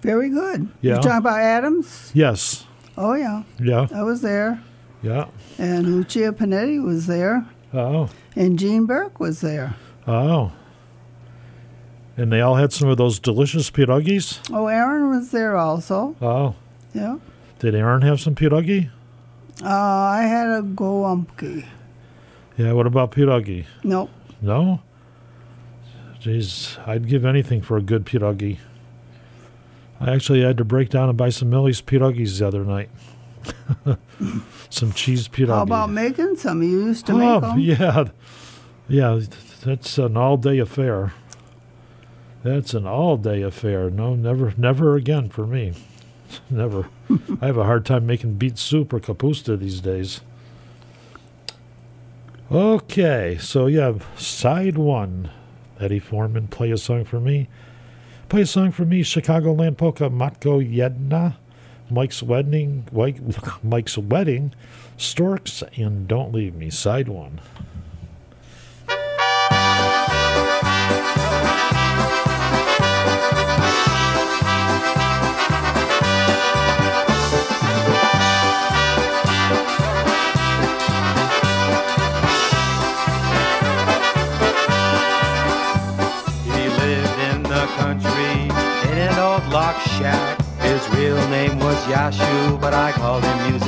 very 0.00 0.28
good. 0.30 0.68
Yeah. 0.80 0.94
You 0.96 1.00
talking 1.02 1.18
about 1.18 1.40
Adams? 1.40 2.10
Yes. 2.14 2.64
Oh, 2.96 3.14
yeah. 3.14 3.42
Yeah. 3.58 3.88
I 3.92 4.02
was 4.04 4.20
there. 4.22 4.62
Yeah. 5.02 5.26
And 5.58 5.86
Lucia 5.96 6.32
Panetti 6.32 6.82
was 6.82 7.06
there. 7.08 7.46
Oh. 7.74 8.08
And 8.36 8.58
Jean 8.58 8.86
Burke 8.86 9.18
was 9.18 9.40
there. 9.40 9.74
Oh. 10.06 10.52
And 12.18 12.32
they 12.32 12.40
all 12.40 12.56
had 12.56 12.72
some 12.72 12.88
of 12.88 12.96
those 12.96 13.20
delicious 13.20 13.70
pierogies? 13.70 14.40
Oh, 14.52 14.66
Aaron 14.66 15.08
was 15.08 15.30
there 15.30 15.56
also. 15.56 16.16
Oh. 16.20 16.56
Yeah. 16.92 17.18
Did 17.60 17.76
Aaron 17.76 18.02
have 18.02 18.20
some 18.20 18.34
pierogi? 18.34 18.90
Uh, 19.62 19.68
I 19.68 20.22
had 20.22 20.48
a 20.48 20.62
gołąbki. 20.62 21.64
Yeah, 22.56 22.72
what 22.72 22.88
about 22.88 23.12
pierogi? 23.12 23.66
Nope. 23.84 24.10
No? 24.42 24.82
Jeez, 26.20 26.76
I'd 26.88 27.08
give 27.08 27.24
anything 27.24 27.62
for 27.62 27.76
a 27.76 27.82
good 27.82 28.04
pierogi. 28.04 28.58
I 30.00 30.12
actually 30.12 30.42
had 30.42 30.56
to 30.58 30.64
break 30.64 30.90
down 30.90 31.08
and 31.08 31.16
buy 31.16 31.28
some 31.28 31.50
Millie's 31.50 31.80
pierogies 31.80 32.40
the 32.40 32.48
other 32.48 32.64
night. 32.64 32.90
some 34.70 34.92
cheese 34.92 35.28
pierogi. 35.28 35.54
How 35.54 35.62
about 35.62 35.90
making 35.90 36.36
some? 36.36 36.64
You 36.64 36.86
used 36.86 37.06
to 37.06 37.12
oh, 37.12 37.16
make 37.16 37.40
them. 37.42 37.58
yeah. 37.60 38.04
Yeah, 38.88 39.20
that's 39.62 39.98
an 39.98 40.16
all-day 40.16 40.58
affair. 40.58 41.12
That's 42.48 42.72
an 42.72 42.86
all-day 42.86 43.42
affair. 43.42 43.90
No, 43.90 44.14
never 44.14 44.54
never 44.56 44.96
again 44.96 45.28
for 45.28 45.46
me. 45.46 45.74
never. 46.50 46.88
I 47.40 47.46
have 47.46 47.58
a 47.58 47.64
hard 47.64 47.84
time 47.84 48.06
making 48.06 48.34
beet 48.34 48.58
soup 48.58 48.92
or 48.92 49.00
kapusta 49.00 49.58
these 49.58 49.80
days. 49.80 50.20
Okay, 52.50 53.36
so 53.38 53.66
yeah, 53.66 53.92
side 54.16 54.78
one 54.78 55.30
Eddie 55.78 55.98
Forman, 55.98 56.48
play 56.48 56.70
a 56.70 56.78
song 56.78 57.04
for 57.04 57.20
me. 57.20 57.48
Play 58.28 58.42
a 58.42 58.46
song 58.46 58.72
for 58.72 58.84
me, 58.84 59.02
Chicagoland 59.02 59.76
Polka, 59.76 60.08
Matko 60.10 60.60
Jedna, 60.60 61.36
Mike's 61.90 62.22
Wedding, 62.22 62.86
Mike's 63.62 63.98
Wedding, 63.98 64.54
Storks, 64.96 65.62
and 65.76 66.08
Don't 66.08 66.32
Leave 66.32 66.54
Me, 66.54 66.70
side 66.70 67.08
one. 67.08 67.40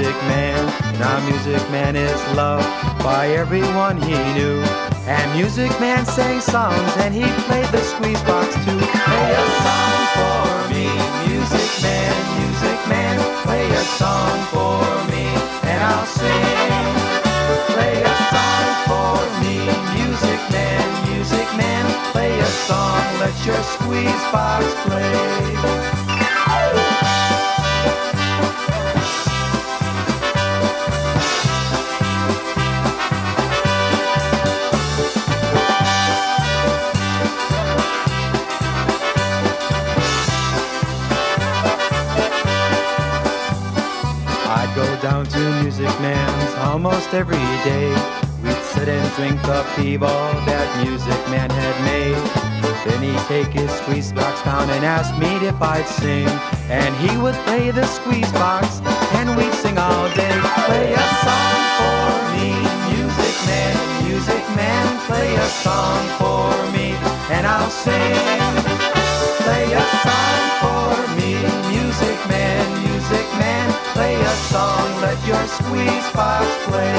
Music 0.01 0.23
Man. 0.23 0.99
Now 0.99 1.21
Music 1.29 1.61
Man 1.71 1.95
is 1.95 2.19
loved 2.35 2.65
by 3.05 3.29
everyone 3.37 4.01
he 4.01 4.17
knew. 4.33 4.63
And 5.05 5.31
Music 5.37 5.69
Man 5.79 6.07
sang 6.07 6.41
songs 6.41 6.93
and 7.05 7.15
he 7.15 7.29
played 7.45 7.67
the 7.67 7.83
squeeze 7.83 8.23
box 8.23 8.55
too. 8.65 8.81
Play 8.81 9.33
a 9.37 9.47
song 9.61 10.01
for 10.17 10.73
me, 10.73 10.89
Music 11.29 11.71
Man, 11.85 12.17
Music 12.41 12.81
Man. 12.89 13.21
Play 13.45 13.69
a 13.69 13.85
song 14.01 14.41
for 14.49 14.81
me 15.13 15.29
and 15.69 15.81
I'll 15.85 16.07
sing. 16.07 16.97
Play 17.77 18.01
a 18.01 18.17
song 18.33 18.69
for 18.89 19.21
me, 19.45 19.69
Music 20.01 20.41
Man, 20.49 21.13
Music 21.13 21.49
Man. 21.61 21.85
Play 22.13 22.41
a 22.41 22.51
song, 22.65 23.05
let 23.21 23.37
your 23.45 23.63
squeeze 23.77 24.25
box 24.33 24.65
play. 24.89 25.70
Almost 46.71 47.13
every 47.15 47.49
day. 47.67 47.89
We'd 48.45 48.63
sit 48.73 48.89
and 48.89 49.07
drink 49.17 49.43
the 49.43 49.67
p-ball 49.75 50.33
that 50.47 50.69
Music 50.87 51.21
Man 51.29 51.51
had 51.51 51.77
made. 51.83 52.23
Then 52.87 53.03
he'd 53.03 53.25
take 53.27 53.53
his 53.53 53.71
squeeze 53.83 54.13
box 54.13 54.41
down 54.43 54.71
and 54.71 54.85
ask 54.85 55.11
me 55.19 55.31
if 55.47 55.61
I'd 55.61 55.89
sing. 56.01 56.29
And 56.71 56.95
he 57.03 57.11
would 57.19 57.35
play 57.47 57.73
the 57.73 57.87
squeeze 57.87 58.31
box 58.33 58.81
and 59.19 59.37
we'd 59.37 59.53
sing 59.55 59.77
all 59.79 60.07
day. 60.15 60.31
Play 60.71 60.95
a 60.95 61.07
song 61.27 61.61
for 61.81 62.09
me, 62.39 62.49
Music 62.95 63.37
Man, 63.51 63.75
Music 64.07 64.45
Man. 64.55 64.85
Play 65.11 65.31
a 65.35 65.49
song 65.67 66.03
for 66.23 66.55
me 66.71 66.95
and 67.35 67.51
I'll 67.51 67.75
sing. 67.85 68.55
Play 69.43 69.67
a 69.75 69.85
song 70.07 70.43
for 70.63 70.95
me, 71.19 71.35
Music 71.75 72.19
Man, 72.31 72.63
Music 72.63 72.79
Man. 72.79 72.80
Play 74.01 74.15
a 74.15 74.35
song, 74.49 75.01
let 75.03 75.27
your 75.27 75.47
squeeze 75.47 76.11
box 76.15 76.47
play. 76.65 76.97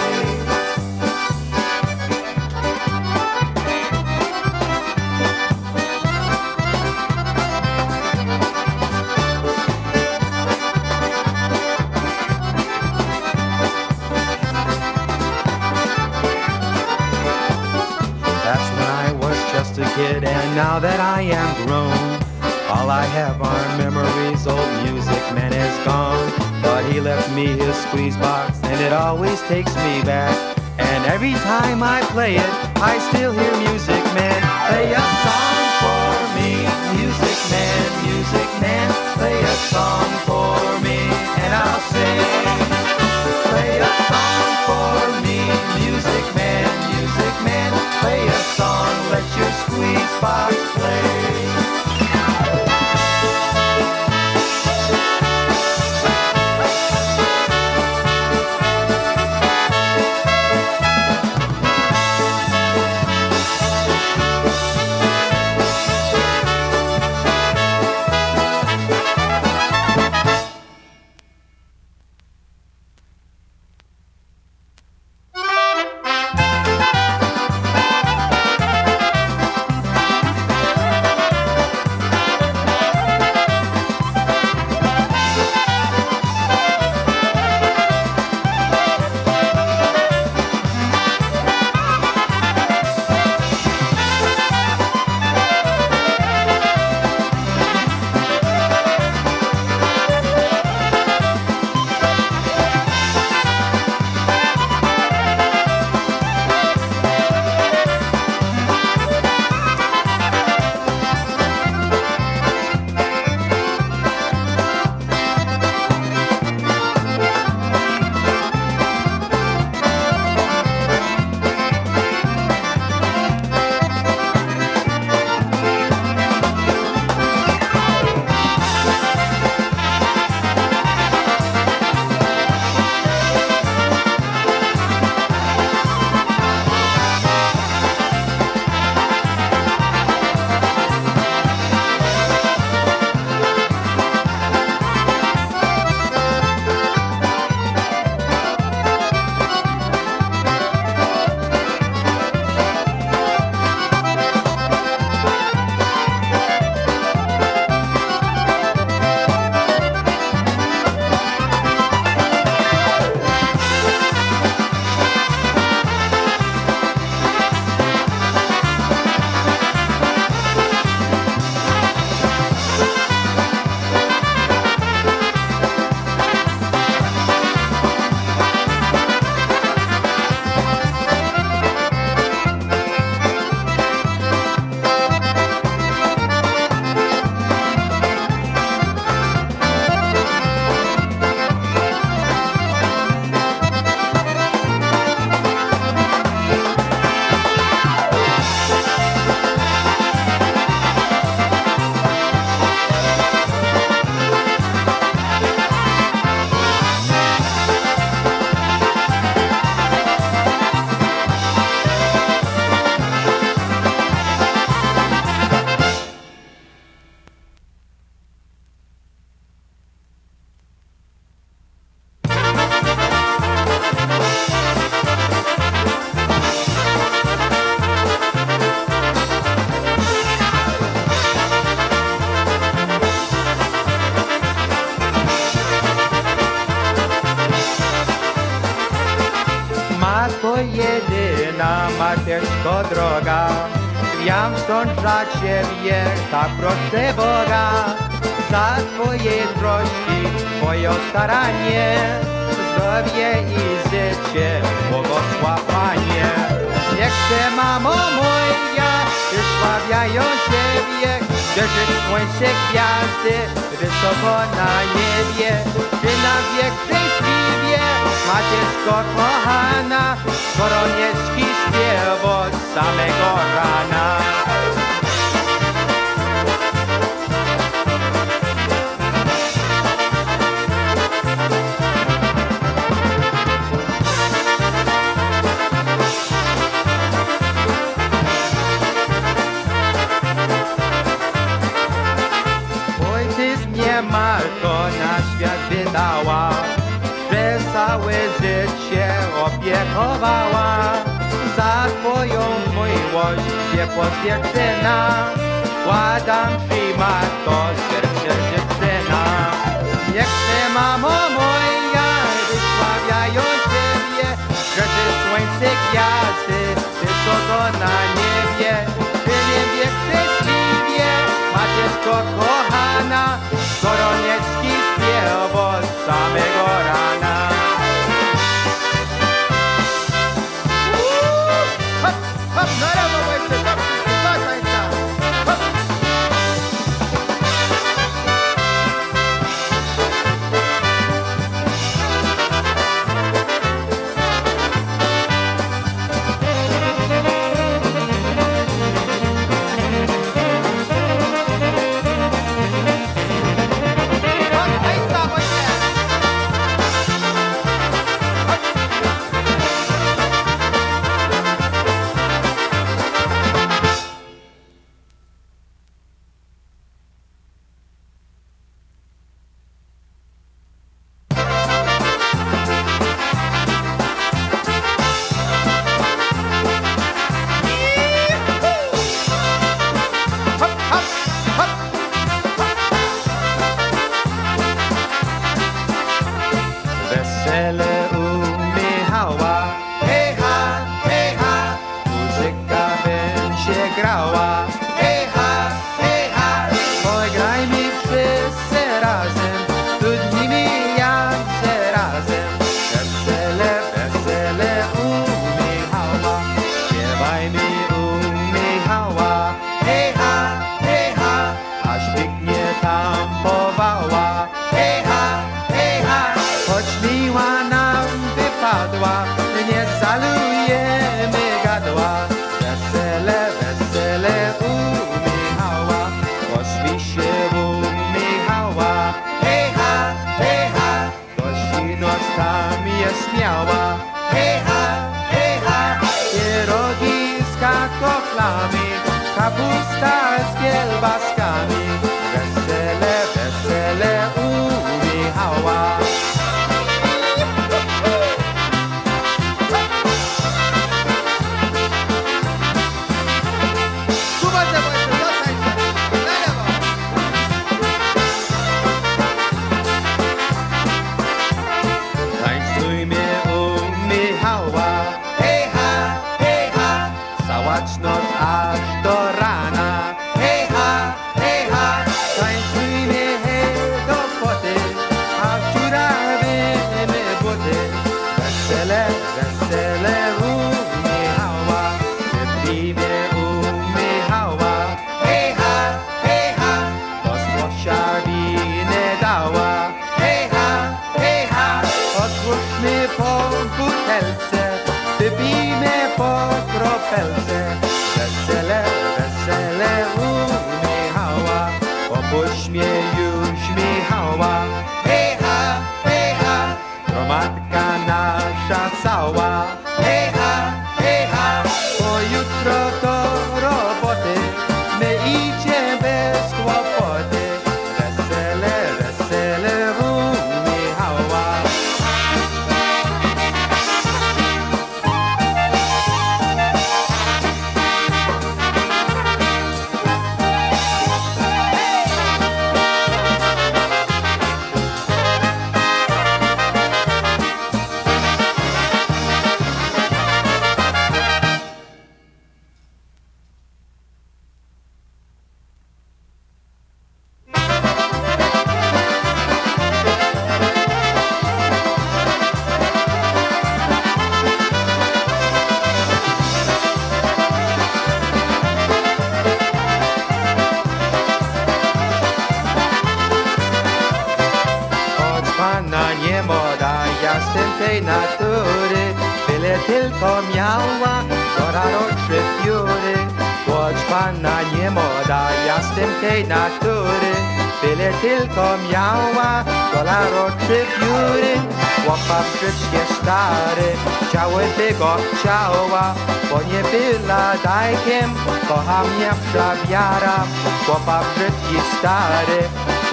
That's 18.46 18.68
when 18.78 18.90
I 18.90 19.12
was 19.20 19.38
just 19.52 19.80
a 19.80 19.86
kid, 19.96 20.24
and 20.24 20.56
now 20.56 20.78
that 20.78 21.00
I 21.00 21.22
am 21.24 21.66
grown, 21.66 22.11
I 22.92 23.06
have 23.06 23.42
are 23.42 23.78
memories. 23.78 24.46
Old 24.46 24.84
music 24.84 25.24
man 25.34 25.54
is 25.54 25.86
gone, 25.86 26.28
but 26.62 26.84
he 26.92 27.00
left 27.00 27.32
me 27.34 27.48
his 27.48 27.74
squeeze 27.88 28.18
box, 28.18 28.60
and 28.64 28.82
it 28.82 28.92
always 28.92 29.42
takes 29.44 29.74
me 29.78 30.04
back. 30.04 30.36
And 30.78 31.06
every 31.06 31.32
time 31.32 31.84
I 31.84 32.02
play 32.12 32.36
it, 32.36 32.52
I 32.84 33.00
still 33.08 33.32
hear 33.32 33.54
music 33.64 34.04
man 34.12 34.42
play 34.68 34.92
a 34.92 35.06
song 35.24 35.64
for 35.80 36.12
me. 36.36 36.52
Music 37.00 37.38
man, 37.48 37.80
music 38.12 38.50
man, 38.60 38.88
play 39.16 39.40
a 39.40 39.56
song 39.72 40.21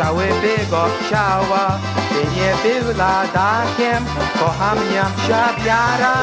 chciałyby 0.08 0.66
go 0.70 0.86
chciała, 1.00 1.78
by 2.10 2.36
nie 2.36 2.54
była 2.62 3.24
dajkiem, 3.34 4.04
kocha 4.38 4.74
mnie 4.74 5.02
wsza 5.16 5.52
wiara. 5.64 6.14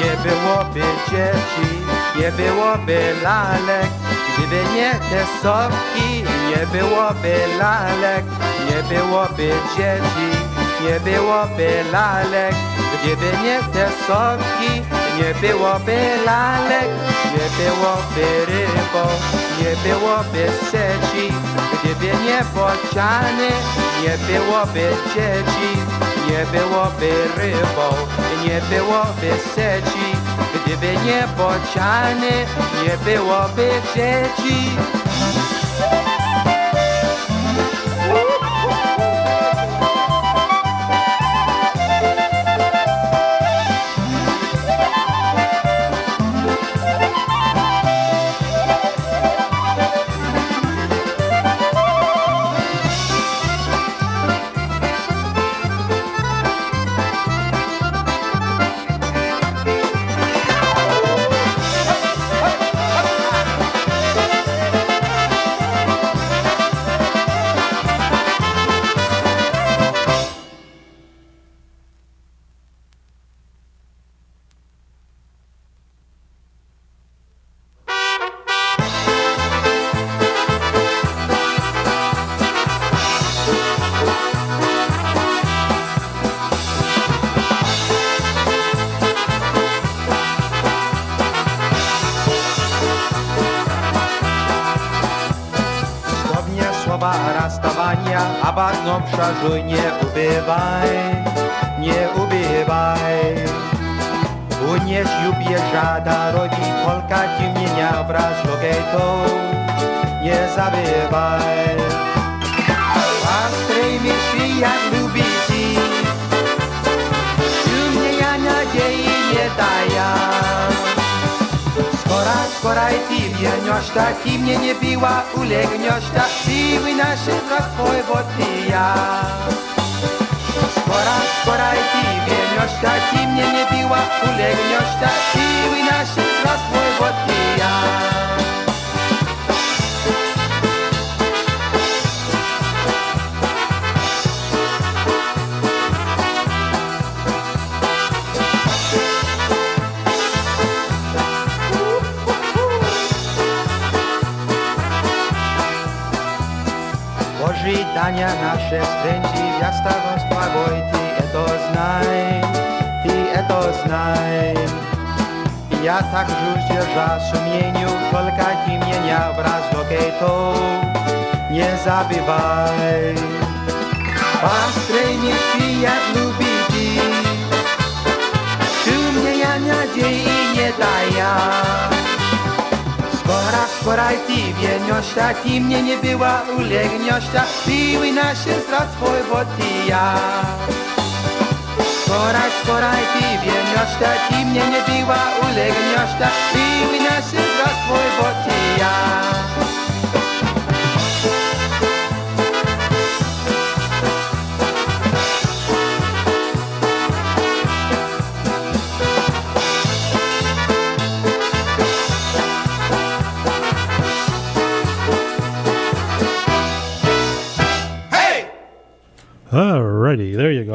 Nie 0.00 0.30
byłoby 0.30 0.82
dzieci, 1.10 1.84
nie 2.20 2.32
byłoby 2.32 3.14
lalek, 3.22 4.03
gdyby 4.54 4.74
nie 4.74 4.90
te 4.90 5.26
sopki, 5.42 6.22
nie 6.22 6.66
byłoby 6.66 7.34
lalek, 7.58 8.24
nie 8.66 8.96
byłoby 8.96 9.50
dzieci, 9.76 10.30
nie 10.82 11.00
byłoby 11.00 11.84
lalek, 11.92 12.54
gdyby 12.94 13.42
nie 13.42 13.58
te 13.72 13.88
sopki, 14.06 14.82
nie 15.18 15.48
byłoby 15.48 15.96
lalek, 16.26 16.88
nie 17.34 17.64
byłoby 17.64 18.46
rybą, 18.46 19.04
nie 19.60 19.90
byłoby 19.90 20.46
sieci, 20.70 21.34
gdyby 21.84 22.06
nie 22.06 22.40
bociany, 22.54 23.48
nie 24.02 24.18
byłoby 24.28 24.90
dzieci, 25.14 25.70
nie 26.30 26.46
byłoby 26.58 27.12
rybą, 27.36 27.96
nie 28.44 28.60
byłoby 28.70 29.30
sieci, 29.54 30.23
gdyby 30.66 30.92
nie 31.04 31.28
bociany, 31.36 32.46
nie 32.82 32.98
byłoby 33.04 33.70
dzieci. 33.94 35.03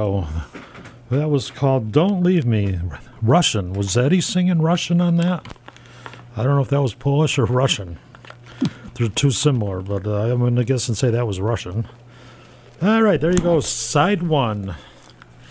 Alrighty, 0.10 0.52
there 0.52 0.60
you 0.60 0.70
go. 1.10 1.18
That 1.18 1.30
was 1.30 1.52
called 1.52 1.92
Don't 1.92 2.24
Leave 2.24 2.46
Me. 2.46 2.80
Russian. 3.22 3.74
Was 3.74 3.98
Eddie 3.98 4.22
singing 4.22 4.62
Russian 4.62 5.02
on 5.02 5.18
that? 5.18 5.46
I 6.38 6.44
don't 6.44 6.56
know 6.56 6.62
if 6.62 6.70
that 6.70 6.82
was 6.82 6.94
Polish 6.94 7.38
or 7.38 7.46
Russian. 7.46 7.98
They're 8.94 9.10
too 9.10 9.32
similar, 9.32 9.82
but 9.82 10.06
uh, 10.06 10.32
I'm 10.32 10.40
going 10.40 10.56
to 10.56 10.64
guess 10.64 10.88
and 10.88 10.98
say 10.98 11.10
that 11.10 11.26
was 11.26 11.40
Russian. 11.40 11.88
All 12.82 13.02
right, 13.02 13.20
there 13.20 13.32
you 13.32 13.40
go. 13.40 13.60
Side 13.60 14.24
one. 14.24 14.76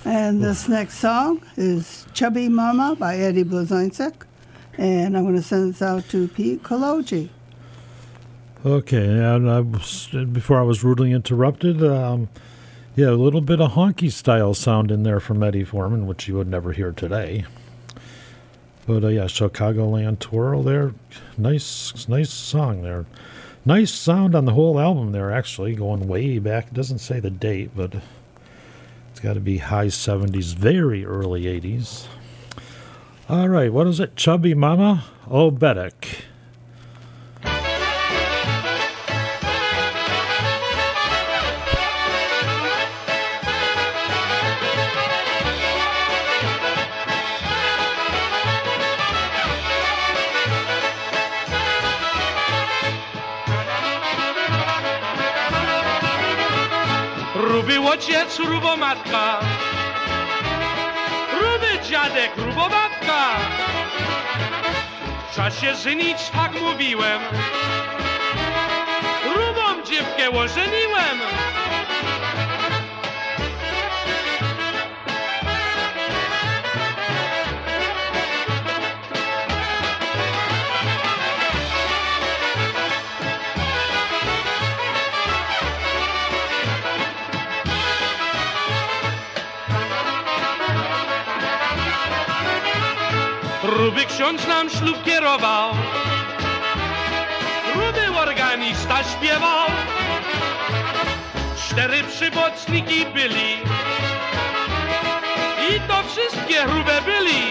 And 0.05 0.43
this 0.43 0.69
next 0.69 0.99
song 0.99 1.43
is 1.57 2.07
Chubby 2.15 2.49
Mama 2.49 2.97
by 2.99 3.17
Eddie 3.17 3.45
Blazonczyk. 3.45 4.23
And 4.79 5.17
I'm 5.17 5.25
going 5.25 5.35
to 5.35 5.43
send 5.43 5.75
this 5.75 5.83
out 5.83 6.09
to 6.11 6.29
Pete 6.29 6.63
Koloji. 6.63 7.31
Okay, 8.65 9.07
and 9.07 9.51
I 9.51 9.61
was, 9.61 10.09
before 10.33 10.59
I 10.59 10.63
was 10.63 10.85
rudely 10.85 11.13
interrupted, 11.13 11.83
um, 11.83 12.29
Yeah, 12.99 13.11
a 13.11 13.13
little 13.13 13.41
bit 13.41 13.61
of 13.61 13.75
honky 13.75 14.11
style 14.11 14.55
sound 14.55 14.91
in 14.91 15.05
there 15.05 15.21
from 15.21 15.41
Eddie 15.41 15.63
Forman, 15.63 16.09
which 16.09 16.27
you 16.27 16.35
would 16.35 16.49
never 16.49 16.73
hear 16.73 16.91
today. 16.91 17.45
But 18.89 19.05
uh, 19.05 19.07
yeah, 19.07 19.27
Chicagoland 19.27 20.19
Twirl 20.19 20.65
there, 20.65 20.95
nice, 21.37 22.09
nice 22.09 22.31
song 22.31 22.83
there. 22.83 23.07
Nice 23.65 23.93
sound 23.93 24.35
on 24.35 24.47
the 24.47 24.55
whole 24.55 24.81
album 24.81 25.13
there, 25.13 25.31
actually, 25.31 25.77
going 25.77 26.09
way 26.09 26.41
back. 26.41 26.67
It 26.67 26.75
doesn't 26.75 26.99
say 26.99 27.21
the 27.21 27.31
date, 27.31 27.71
but 27.77 27.95
it's 29.13 29.21
got 29.21 29.35
to 29.35 29.41
be 29.41 29.59
high 29.59 29.87
70s, 29.87 30.57
very 30.57 31.07
early 31.07 31.45
80s. 31.45 32.09
All 33.29 33.49
right, 33.49 33.73
what 33.73 33.87
is 33.87 34.01
it? 34.01 34.17
Chubby 34.17 34.55
Mama 34.55 35.05
Obetic. 35.29 36.23
Ojciec, 57.99 58.39
rubo 58.39 58.77
matka, 58.77 59.41
ruby 61.33 61.89
dziadek, 61.89 62.31
rubo 62.37 62.69
babka. 62.69 63.37
Trzeba 65.33 65.51
się 65.51 65.75
żenić, 65.75 66.31
tak 66.31 66.61
mówiłem. 66.63 67.21
Rubą 69.25 69.83
dziewkę 69.85 70.31
ożeniłem. 70.31 71.19
Ksiądz 94.19 94.47
nam 94.47 94.71
ślub 94.71 95.05
kierował. 95.05 95.71
Ruby 97.75 98.19
organista 98.19 99.05
śpiewał. 99.05 99.67
Cztery 101.57 102.03
przyboczniki 102.05 103.07
byli. 103.07 103.53
I 105.71 105.81
to 105.89 106.03
wszystkie 106.03 106.65
rube 106.65 107.03
byli. 107.03 107.43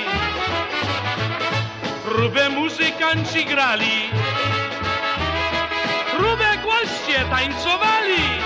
Rube 2.05 2.49
muzykanci 2.49 3.45
grali. 3.45 4.09
Rube 6.19 6.57
głoście 6.63 7.25
tańcowali. 7.29 8.36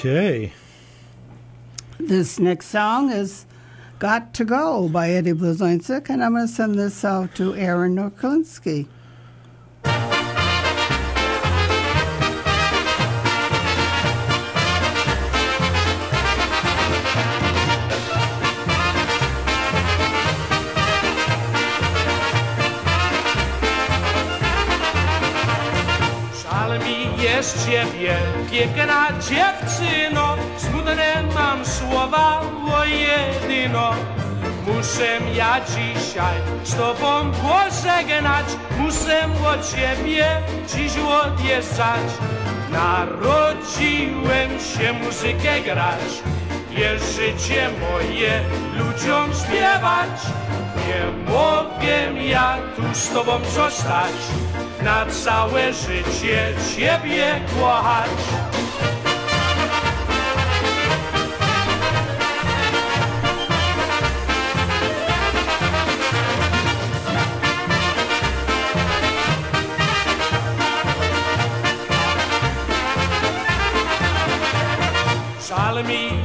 Okay. 0.00 0.50
This 1.98 2.38
next 2.38 2.68
song 2.68 3.12
is 3.12 3.44
Got 3.98 4.32
to 4.32 4.46
Go 4.46 4.88
by 4.88 5.10
Eddie 5.10 5.34
Blazonczyk, 5.34 6.08
and 6.08 6.24
I'm 6.24 6.32
going 6.32 6.46
to 6.46 6.50
send 6.50 6.76
this 6.76 7.04
out 7.04 7.34
to 7.34 7.54
Aaron 7.54 7.96
Nurklinski. 7.96 8.86
Dzisiaj 35.68 36.36
z 36.64 36.74
tobą 36.74 37.32
pożegnać, 37.32 38.46
muszę 38.78 39.28
od 39.46 39.70
ciebie 39.70 40.26
dziś 40.68 40.92
odjeżdżać. 40.98 42.08
Narodziłem 42.72 44.50
się 44.60 44.92
muzykę 44.92 45.60
grać, 45.60 46.22
jest 46.70 47.16
życie 47.16 47.68
moje 47.80 48.40
ludziom 48.78 49.30
śpiewać. 49.34 50.20
Nie 50.76 51.32
mogę 51.32 52.22
ja 52.22 52.58
tu 52.76 52.82
z 52.92 53.08
tobą 53.10 53.32
zostać, 53.54 54.14
na 54.82 55.06
całe 55.06 55.72
życie 55.72 56.52
ciebie 56.76 57.40
kochać. 57.60 58.10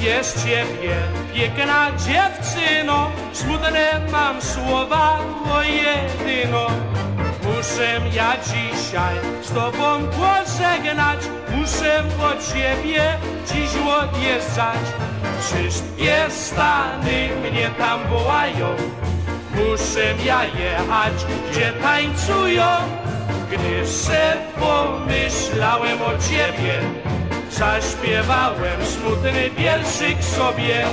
Jest 0.06 0.46
ciebie, 0.46 0.96
piękna 1.34 1.92
dziewczyno, 1.92 3.12
smutne 3.34 4.02
mam 4.12 4.42
słowa, 4.42 5.20
o 5.52 5.64
jedyno. 5.64 6.68
Muszę 7.44 8.00
ja 8.14 8.34
dzisiaj 8.44 9.16
z 9.44 9.50
tobą 9.50 10.08
pożegnać, 10.08 11.20
muszę 11.56 12.04
od 12.24 12.54
ciebie 12.54 13.18
dziś 13.48 13.70
odjeżdżać. 14.02 14.86
Wszystkie 15.42 16.16
stany 16.30 17.30
mnie 17.42 17.70
tam 17.78 18.00
wołają, 18.10 18.76
muszę 19.56 20.14
ja 20.26 20.44
jechać, 20.44 21.14
gdzie 21.52 21.72
tańcują. 21.72 22.66
Gdy 23.52 23.88
se 23.88 24.34
pomyślałem 24.60 26.02
o 26.02 26.30
ciebie, 26.30 26.82
zaśpiewałem 27.52 28.86
smutny 28.86 29.50
wierszyk 29.58 30.24
sobie. 30.24 30.86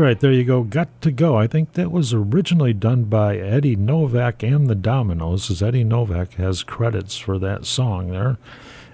All 0.00 0.06
right, 0.06 0.18
there 0.18 0.32
you 0.32 0.44
go. 0.44 0.62
Got 0.62 1.02
to 1.02 1.10
go. 1.10 1.36
I 1.36 1.46
think 1.46 1.74
that 1.74 1.92
was 1.92 2.14
originally 2.14 2.72
done 2.72 3.04
by 3.04 3.36
Eddie 3.36 3.76
Novak 3.76 4.42
and 4.42 4.66
the 4.66 4.74
Dominoes, 4.74 5.50
as 5.50 5.62
Eddie 5.62 5.84
Novak 5.84 6.32
has 6.36 6.62
credits 6.62 7.18
for 7.18 7.38
that 7.38 7.66
song 7.66 8.08
there. 8.10 8.38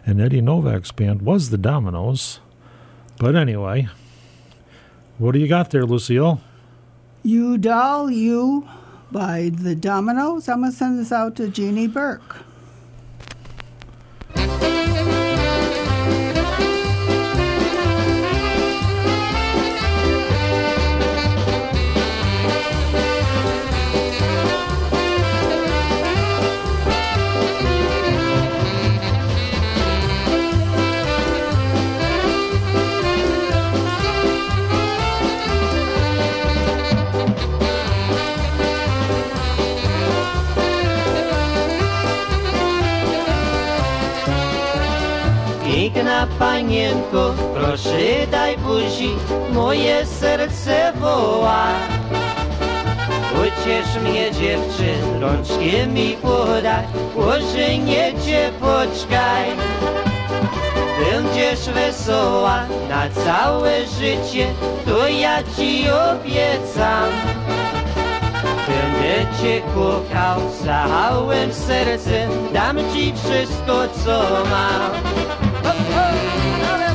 And 0.04 0.20
Eddie 0.20 0.40
Novak's 0.40 0.90
band 0.90 1.22
was 1.22 1.50
the 1.50 1.58
Dominoes. 1.58 2.40
But 3.20 3.36
anyway, 3.36 3.86
what 5.18 5.30
do 5.30 5.38
you 5.38 5.46
got 5.46 5.70
there, 5.70 5.86
Lucille? 5.86 6.40
You 7.22 7.56
Doll 7.56 8.10
You 8.10 8.68
by 9.12 9.52
the 9.54 9.76
Dominoes. 9.76 10.48
I'm 10.48 10.62
going 10.62 10.72
to 10.72 10.76
send 10.76 10.98
this 10.98 11.12
out 11.12 11.36
to 11.36 11.46
Jeannie 11.46 11.86
Burke. 11.86 12.45
Panienko, 46.38 47.34
proszę 47.54 48.26
daj 48.30 48.58
buzi, 48.58 49.10
moje 49.52 50.06
serce 50.06 50.92
woła. 51.00 51.66
Pociesz 53.32 54.02
mnie 54.02 54.32
dziewczyn, 54.32 55.20
rączkiem 55.20 55.94
mi 55.94 56.16
podaj, 56.22 56.84
ożenię 57.16 58.12
cię 58.26 58.50
poczkaj. 58.60 59.46
Będziesz 61.00 61.68
wesoła 61.68 62.66
na 62.88 63.24
całe 63.24 63.86
życie, 63.86 64.46
to 64.86 65.08
ja 65.08 65.42
ci 65.42 65.84
obiecam. 65.90 67.10
Będę 68.68 69.36
cię 69.42 69.62
kochał 69.74 70.40
całym 70.64 71.52
sercem, 71.52 72.30
dam 72.52 72.76
ci 72.94 73.12
wszystko 73.24 73.88
co 74.04 74.44
mam. 74.50 75.16
Ho, 75.66 75.72
ho, 75.72 76.85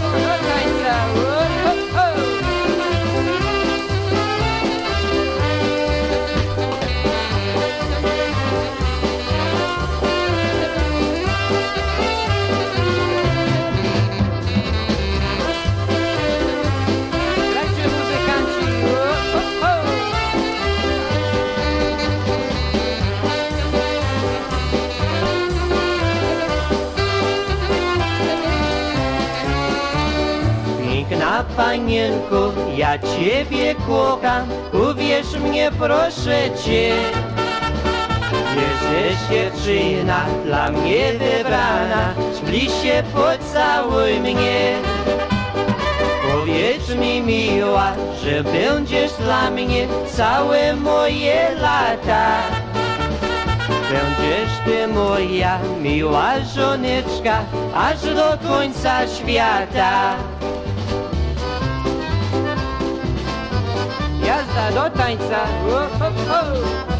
ciebie 33.21 33.75
kocham, 33.87 34.47
uwierz 34.73 35.33
mnie 35.33 35.71
proszę 35.79 36.49
cię. 36.65 36.93
Jesteś 38.55 39.17
dziewczyna 39.29 40.25
dla 40.45 40.71
mnie 40.71 41.13
wybrana, 41.13 42.13
bliżej 42.43 43.03
pocałuj 43.13 44.19
mnie. 44.19 44.75
Powiedz 46.31 46.95
mi 46.95 47.21
miła, 47.21 47.93
że 48.23 48.43
będziesz 48.43 49.13
dla 49.13 49.51
mnie 49.51 49.87
całe 50.07 50.75
moje 50.75 51.55
lata. 51.61 52.41
Będziesz 53.91 54.51
ty 54.65 54.87
moja 54.87 55.59
miła 55.81 56.31
żoneczka, 56.55 57.39
aż 57.75 58.01
do 58.01 58.49
końca 58.49 59.07
świata. 59.07 60.15
Jazda 64.51 64.71
do 64.71 64.97
tańca, 64.97 65.47
ho, 65.63 65.79
ho, 65.99 66.09
ho. 66.27 66.90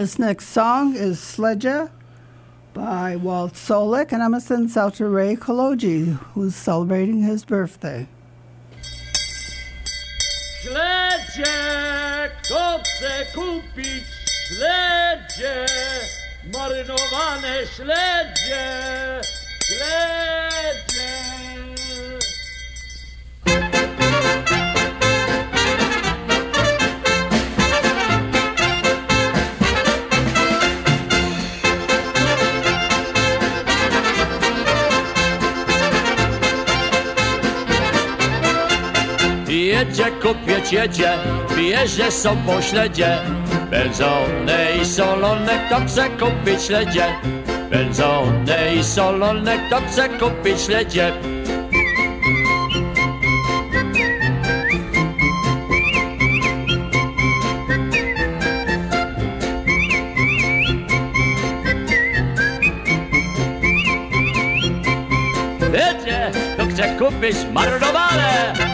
This 0.00 0.18
next 0.18 0.48
song 0.48 0.96
is 0.96 1.18
Sledja 1.18 1.90
by 2.72 3.16
Walt 3.16 3.52
Solek. 3.52 4.12
And 4.12 4.22
I'm 4.22 4.30
going 4.30 4.40
to 4.40 4.46
send 4.46 4.70
this 4.70 4.76
out 4.78 4.94
to 4.94 5.06
Ray 5.06 5.36
Koloji, 5.36 6.16
who's 6.32 6.56
celebrating 6.56 7.20
his 7.20 7.44
birthday. 7.44 8.06
Śledzie, 10.62 12.30
chce 12.40 13.26
kupić 13.34 14.04
śledzie, 14.48 15.66
marynowane 16.52 17.66
śledzie, 17.66 19.20
śledzie. 19.66 20.89
Jedzie, 39.80 40.04
kupiec 40.22 40.72
jedzie, 40.72 41.12
bierze 41.56 42.10
sobą 42.10 42.62
śledzie. 42.62 43.18
Wędzone 43.70 44.76
i 44.82 44.84
solone, 44.84 45.66
kto 45.66 45.80
chce 45.80 46.10
kupić 46.10 46.62
śledzie? 46.62 47.06
Wędzone 47.70 48.74
i 48.76 48.84
solone, 48.84 49.58
kto 49.66 49.80
chce 49.80 50.08
kupić 50.08 50.60
śledzie? 50.60 51.12
Jedzie, 65.72 66.30
kto 66.54 66.66
chce 66.66 66.96
kupić 66.98 67.36
marnowane 67.54 68.69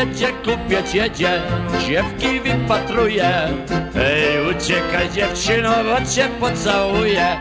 Jedzie, 0.00 0.28
kupiec 0.32 0.94
jedzie, 0.94 1.42
dziewki 1.86 2.40
wypatruje. 2.40 3.30
Ej, 3.96 4.50
uciekaj 4.50 5.10
dziewczyno, 5.10 5.70
bo 5.84 6.10
cię 6.10 6.28
pocałuję. 6.40 7.40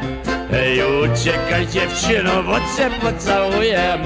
Ej, 0.54 0.82
uciekaj 1.04 1.68
dziewczyno, 1.68 2.44
bo 2.44 2.56
cię 2.56 2.90
pocałuję. 3.02 3.98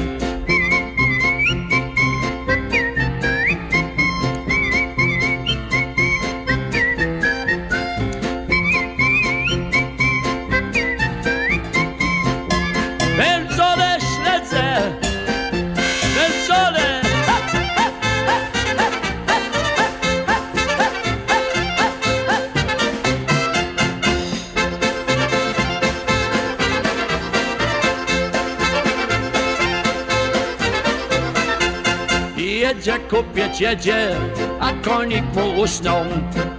Jedzie, 33.64 34.16
a 34.60 34.70
konik 34.82 35.24
mu 35.36 35.62
usnął. 35.62 36.06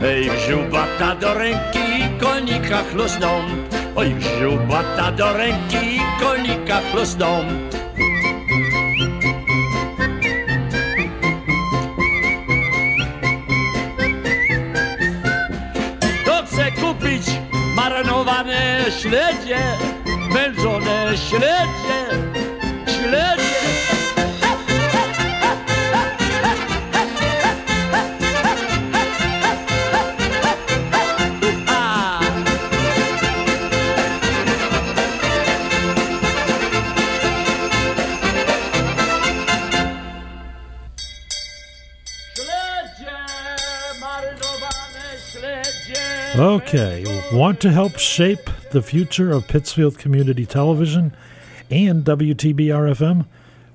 Ej, 0.03 0.31
wziął 0.31 0.63
bata 0.73 1.15
do 1.15 1.35
ręki 1.35 1.79
i 1.79 2.21
konika 2.21 2.79
chlusnął. 2.93 3.39
Oj, 3.97 4.15
wziął 4.15 4.53
bata 4.69 5.13
do 5.13 5.37
ręki 5.37 5.97
i 5.97 6.01
konika 6.21 6.81
chlusnął. 6.91 7.45
Chce 16.47 16.73
kupić 16.73 17.27
marynowane 17.77 18.85
śledzie, 19.01 19.59
wędzone 20.33 21.17
śledzie. 21.29 21.99
Śledzie, 22.87 23.44
Okay, 46.75 47.05
want 47.33 47.61
to 47.61 47.71
help 47.71 47.99
shape 47.99 48.51
the 48.73 48.83
future 48.83 49.31
of 49.31 49.47
Pittsfield 49.47 49.97
Community 49.97 50.45
Television 50.45 51.15
and 51.71 52.05
WTBR? 52.05 53.27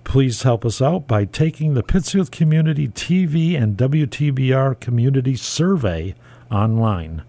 Please 0.03 0.43
help 0.43 0.65
us 0.65 0.81
out 0.81 1.07
by 1.07 1.23
taking 1.23 1.76
the 1.76 1.84
Pittsfield 1.84 2.30
Community 2.30 2.89
TV 2.89 3.57
and 3.57 3.77
WTBR 3.77 4.77
Community 4.81 5.38
Survey 5.38 6.13
online. 6.51 7.23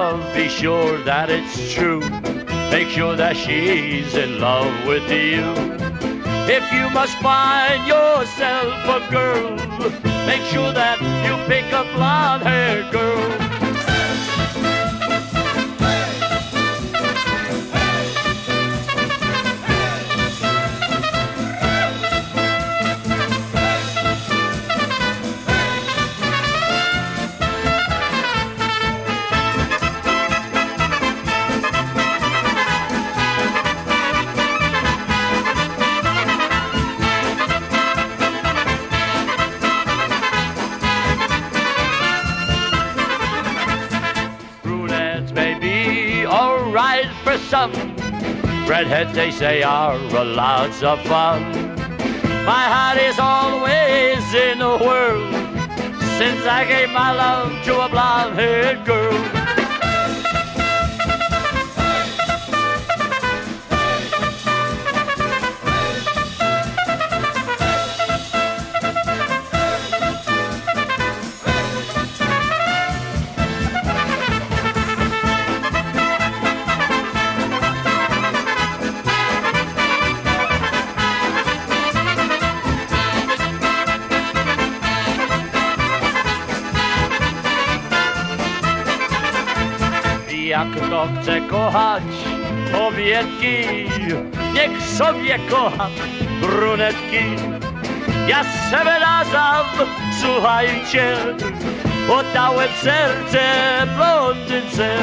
Love, 0.09 0.35
be 0.35 0.47
sure 0.47 0.97
that 1.03 1.29
it's 1.29 1.73
true. 1.73 2.01
Make 2.71 2.89
sure 2.89 3.15
that 3.15 3.35
she's 3.35 4.15
in 4.15 4.39
love 4.39 4.73
with 4.87 5.09
you. 5.09 5.45
If 6.57 6.65
you 6.73 6.89
must 6.89 7.15
find 7.19 7.85
yourself 7.87 8.73
a 8.97 9.11
girl, 9.11 9.51
make 10.25 10.43
sure 10.53 10.71
that 10.73 10.97
you 11.25 11.33
pick 11.47 11.65
a 11.71 11.83
blonde 11.95 12.43
haired 12.43 12.91
girl. 12.91 13.48
Redheads, 48.69 49.13
they 49.13 49.31
say, 49.31 49.63
are 49.63 49.95
a 49.95 50.23
lots 50.23 50.83
of 50.83 51.01
fun. 51.05 51.41
My 52.45 52.65
heart 52.69 52.99
is 52.99 53.17
always 53.17 54.21
in 54.35 54.59
the 54.59 54.77
world 54.85 55.33
since 56.19 56.45
I 56.45 56.65
gave 56.67 56.91
my 56.91 57.11
love 57.11 57.65
to 57.65 57.85
a 57.85 57.89
blonde 57.89 58.35
haired 58.35 58.85
girl. 58.85 59.28
Kochać 91.49 92.03
kobietki, 92.71 93.89
niech 94.53 94.81
sobie 94.81 95.39
kocha 95.49 95.89
brunetki. 96.41 97.25
Ja 98.27 98.43
sobie 98.43 98.99
nazam, 98.99 99.65
słuchajcie, 100.21 101.17
oddałem 102.09 102.69
serce 102.81 103.41
blondynce. 103.97 104.97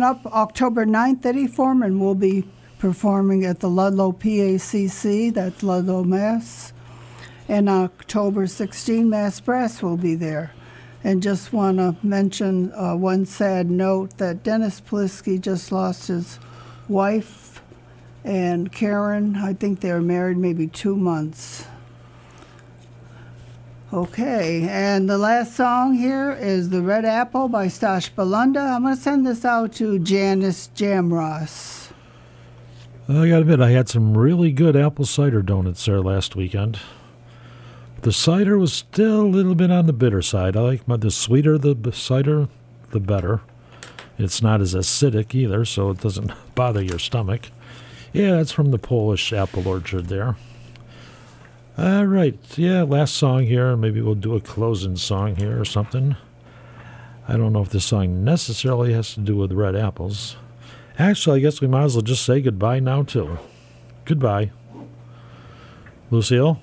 Coming 0.00 0.16
up 0.16 0.32
October 0.32 0.86
9th, 0.86 1.26
Eddie 1.26 1.46
Forman 1.46 2.00
will 2.00 2.14
be 2.14 2.48
performing 2.78 3.44
at 3.44 3.60
the 3.60 3.68
Ludlow 3.68 4.12
PACC, 4.12 5.34
that's 5.34 5.62
Ludlow, 5.62 6.04
Mass. 6.04 6.72
And 7.48 7.68
October 7.68 8.46
16, 8.46 9.10
Mass 9.10 9.40
Brass 9.40 9.82
will 9.82 9.98
be 9.98 10.14
there. 10.14 10.54
And 11.04 11.22
just 11.22 11.52
want 11.52 11.76
to 11.76 11.96
mention 12.02 12.72
uh, 12.72 12.96
one 12.96 13.26
sad 13.26 13.70
note 13.70 14.16
that 14.16 14.42
Dennis 14.42 14.80
Polisky 14.80 15.38
just 15.38 15.70
lost 15.70 16.08
his 16.08 16.38
wife 16.88 17.60
and 18.24 18.72
Karen. 18.72 19.36
I 19.36 19.52
think 19.52 19.80
they 19.80 19.92
were 19.92 20.00
married 20.00 20.38
maybe 20.38 20.66
two 20.66 20.96
months. 20.96 21.66
Okay, 23.92 24.68
and 24.68 25.10
the 25.10 25.18
last 25.18 25.56
song 25.56 25.94
here 25.94 26.30
is 26.30 26.70
The 26.70 26.80
Red 26.80 27.04
Apple 27.04 27.48
by 27.48 27.66
Stash 27.66 28.12
Bulanda. 28.12 28.76
I'm 28.76 28.82
going 28.82 28.94
to 28.94 29.00
send 29.00 29.26
this 29.26 29.44
out 29.44 29.72
to 29.74 29.98
Janice 29.98 30.70
Jamross. 30.76 31.90
I 33.08 33.28
gotta 33.28 33.38
admit, 33.40 33.60
I 33.60 33.70
had 33.70 33.88
some 33.88 34.16
really 34.16 34.52
good 34.52 34.76
apple 34.76 35.04
cider 35.04 35.42
donuts 35.42 35.84
there 35.84 36.00
last 36.00 36.36
weekend. 36.36 36.78
The 38.02 38.12
cider 38.12 38.56
was 38.56 38.72
still 38.72 39.22
a 39.22 39.26
little 39.26 39.56
bit 39.56 39.72
on 39.72 39.86
the 39.86 39.92
bitter 39.92 40.22
side. 40.22 40.56
I 40.56 40.60
like 40.60 40.86
my, 40.86 40.96
the 40.96 41.10
sweeter 41.10 41.58
the 41.58 41.92
cider, 41.92 42.46
the 42.92 43.00
better. 43.00 43.40
It's 44.16 44.40
not 44.40 44.60
as 44.60 44.74
acidic 44.74 45.34
either, 45.34 45.64
so 45.64 45.90
it 45.90 45.98
doesn't 45.98 46.30
bother 46.54 46.80
your 46.82 47.00
stomach. 47.00 47.50
Yeah, 48.12 48.36
that's 48.36 48.52
from 48.52 48.70
the 48.70 48.78
Polish 48.78 49.32
apple 49.32 49.66
orchard 49.66 50.06
there. 50.06 50.36
All 51.78 52.04
right, 52.04 52.38
yeah, 52.58 52.82
last 52.82 53.14
song 53.14 53.44
here. 53.44 53.76
Maybe 53.76 54.02
we'll 54.02 54.14
do 54.14 54.34
a 54.34 54.40
closing 54.40 54.96
song 54.96 55.36
here 55.36 55.58
or 55.58 55.64
something. 55.64 56.16
I 57.28 57.36
don't 57.36 57.52
know 57.52 57.62
if 57.62 57.70
this 57.70 57.84
song 57.84 58.24
necessarily 58.24 58.92
has 58.92 59.14
to 59.14 59.20
do 59.20 59.36
with 59.36 59.52
red 59.52 59.76
apples. 59.76 60.36
Actually, 60.98 61.38
I 61.38 61.42
guess 61.42 61.60
we 61.60 61.68
might 61.68 61.84
as 61.84 61.94
well 61.94 62.02
just 62.02 62.24
say 62.24 62.42
goodbye 62.42 62.80
now, 62.80 63.02
too. 63.02 63.38
Goodbye. 64.04 64.50
Lucille? 66.10 66.60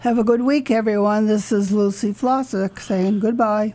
Have 0.00 0.18
a 0.18 0.24
good 0.24 0.42
week, 0.42 0.70
everyone. 0.70 1.26
This 1.26 1.50
is 1.50 1.72
Lucy 1.72 2.12
Flossick 2.12 2.78
saying 2.78 3.20
goodbye. 3.20 3.74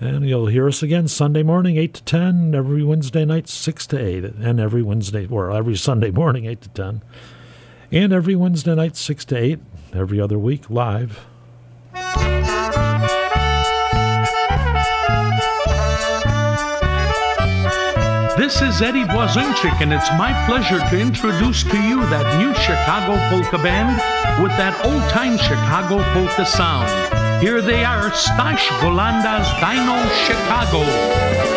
And 0.00 0.28
you'll 0.28 0.48
hear 0.48 0.68
us 0.68 0.82
again 0.82 1.08
Sunday 1.08 1.42
morning, 1.42 1.78
8 1.78 1.94
to 1.94 2.02
10, 2.02 2.54
every 2.54 2.82
Wednesday 2.82 3.24
night, 3.24 3.48
6 3.48 3.86
to 3.86 3.98
8, 3.98 4.24
and 4.24 4.60
every 4.60 4.82
Wednesday, 4.82 5.26
or 5.26 5.50
every 5.50 5.76
Sunday 5.76 6.10
morning, 6.10 6.44
8 6.44 6.60
to 6.60 6.68
10, 6.68 7.02
and 7.90 8.12
every 8.12 8.36
Wednesday 8.36 8.74
night, 8.74 8.96
6 8.96 9.24
to 9.26 9.36
8, 9.36 9.58
every 9.94 10.20
other 10.20 10.38
week, 10.38 10.68
live. 10.70 11.26
This 18.36 18.60
is 18.60 18.82
Eddie 18.82 19.04
Blazonczyk, 19.04 19.80
and 19.80 19.92
it's 19.92 20.10
my 20.10 20.32
pleasure 20.46 20.78
to 20.78 21.00
introduce 21.00 21.62
to 21.64 21.82
you 21.82 22.00
that 22.06 22.38
new 22.38 22.54
Chicago 22.54 23.16
polka 23.30 23.58
band 23.58 23.96
with 24.42 24.52
that 24.52 24.74
old 24.84 25.02
time 25.10 25.38
Chicago 25.38 26.02
polka 26.12 26.44
sound. 26.44 26.88
Here 27.42 27.62
they 27.62 27.84
are, 27.84 28.12
Stash 28.12 28.68
Bulanda's 28.80 29.48
Dino 29.58 29.96
Chicago. 30.26 31.55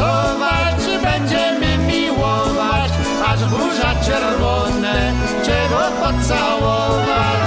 Tańcować, 0.00 1.02
będziemy 1.02 1.78
miłować, 1.78 2.90
aż 3.26 3.44
burza 3.44 3.94
czerwone, 4.06 5.12
czego 5.44 5.78
pocałować. 6.00 7.40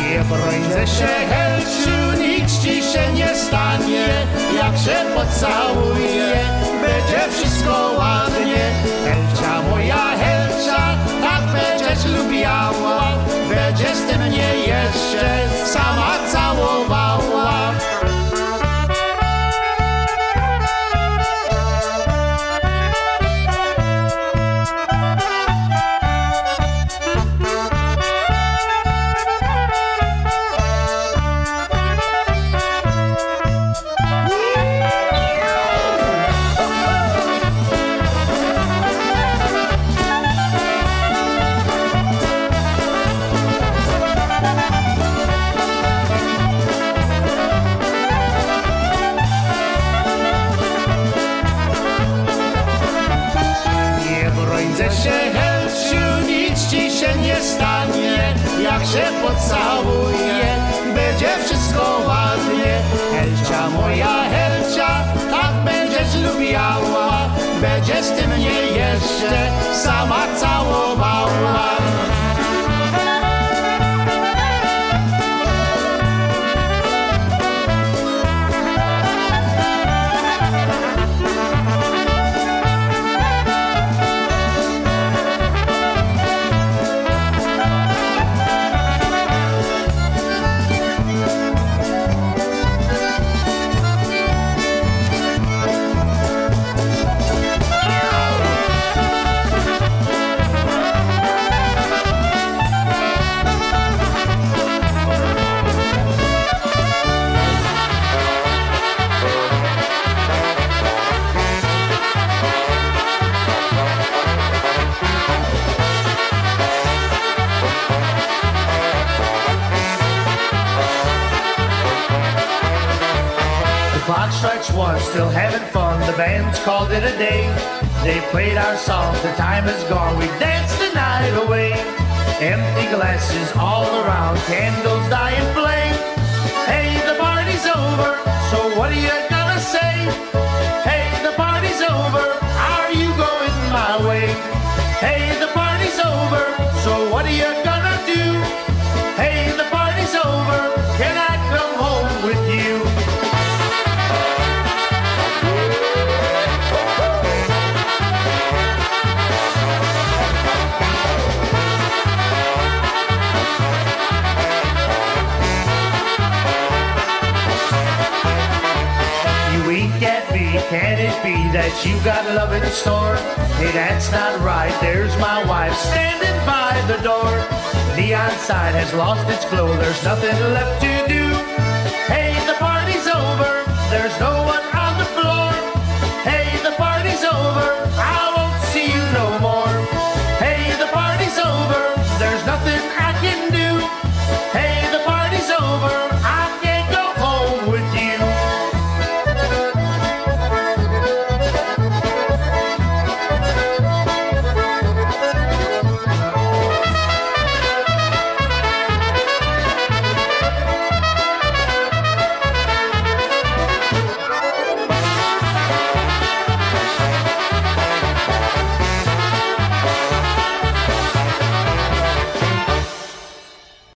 Nie 0.00 0.24
brońże 0.24 0.86
pocałuję, 5.14 6.34
będzie 6.82 7.32
wszystko 7.32 7.94
ładnie. 7.98 8.29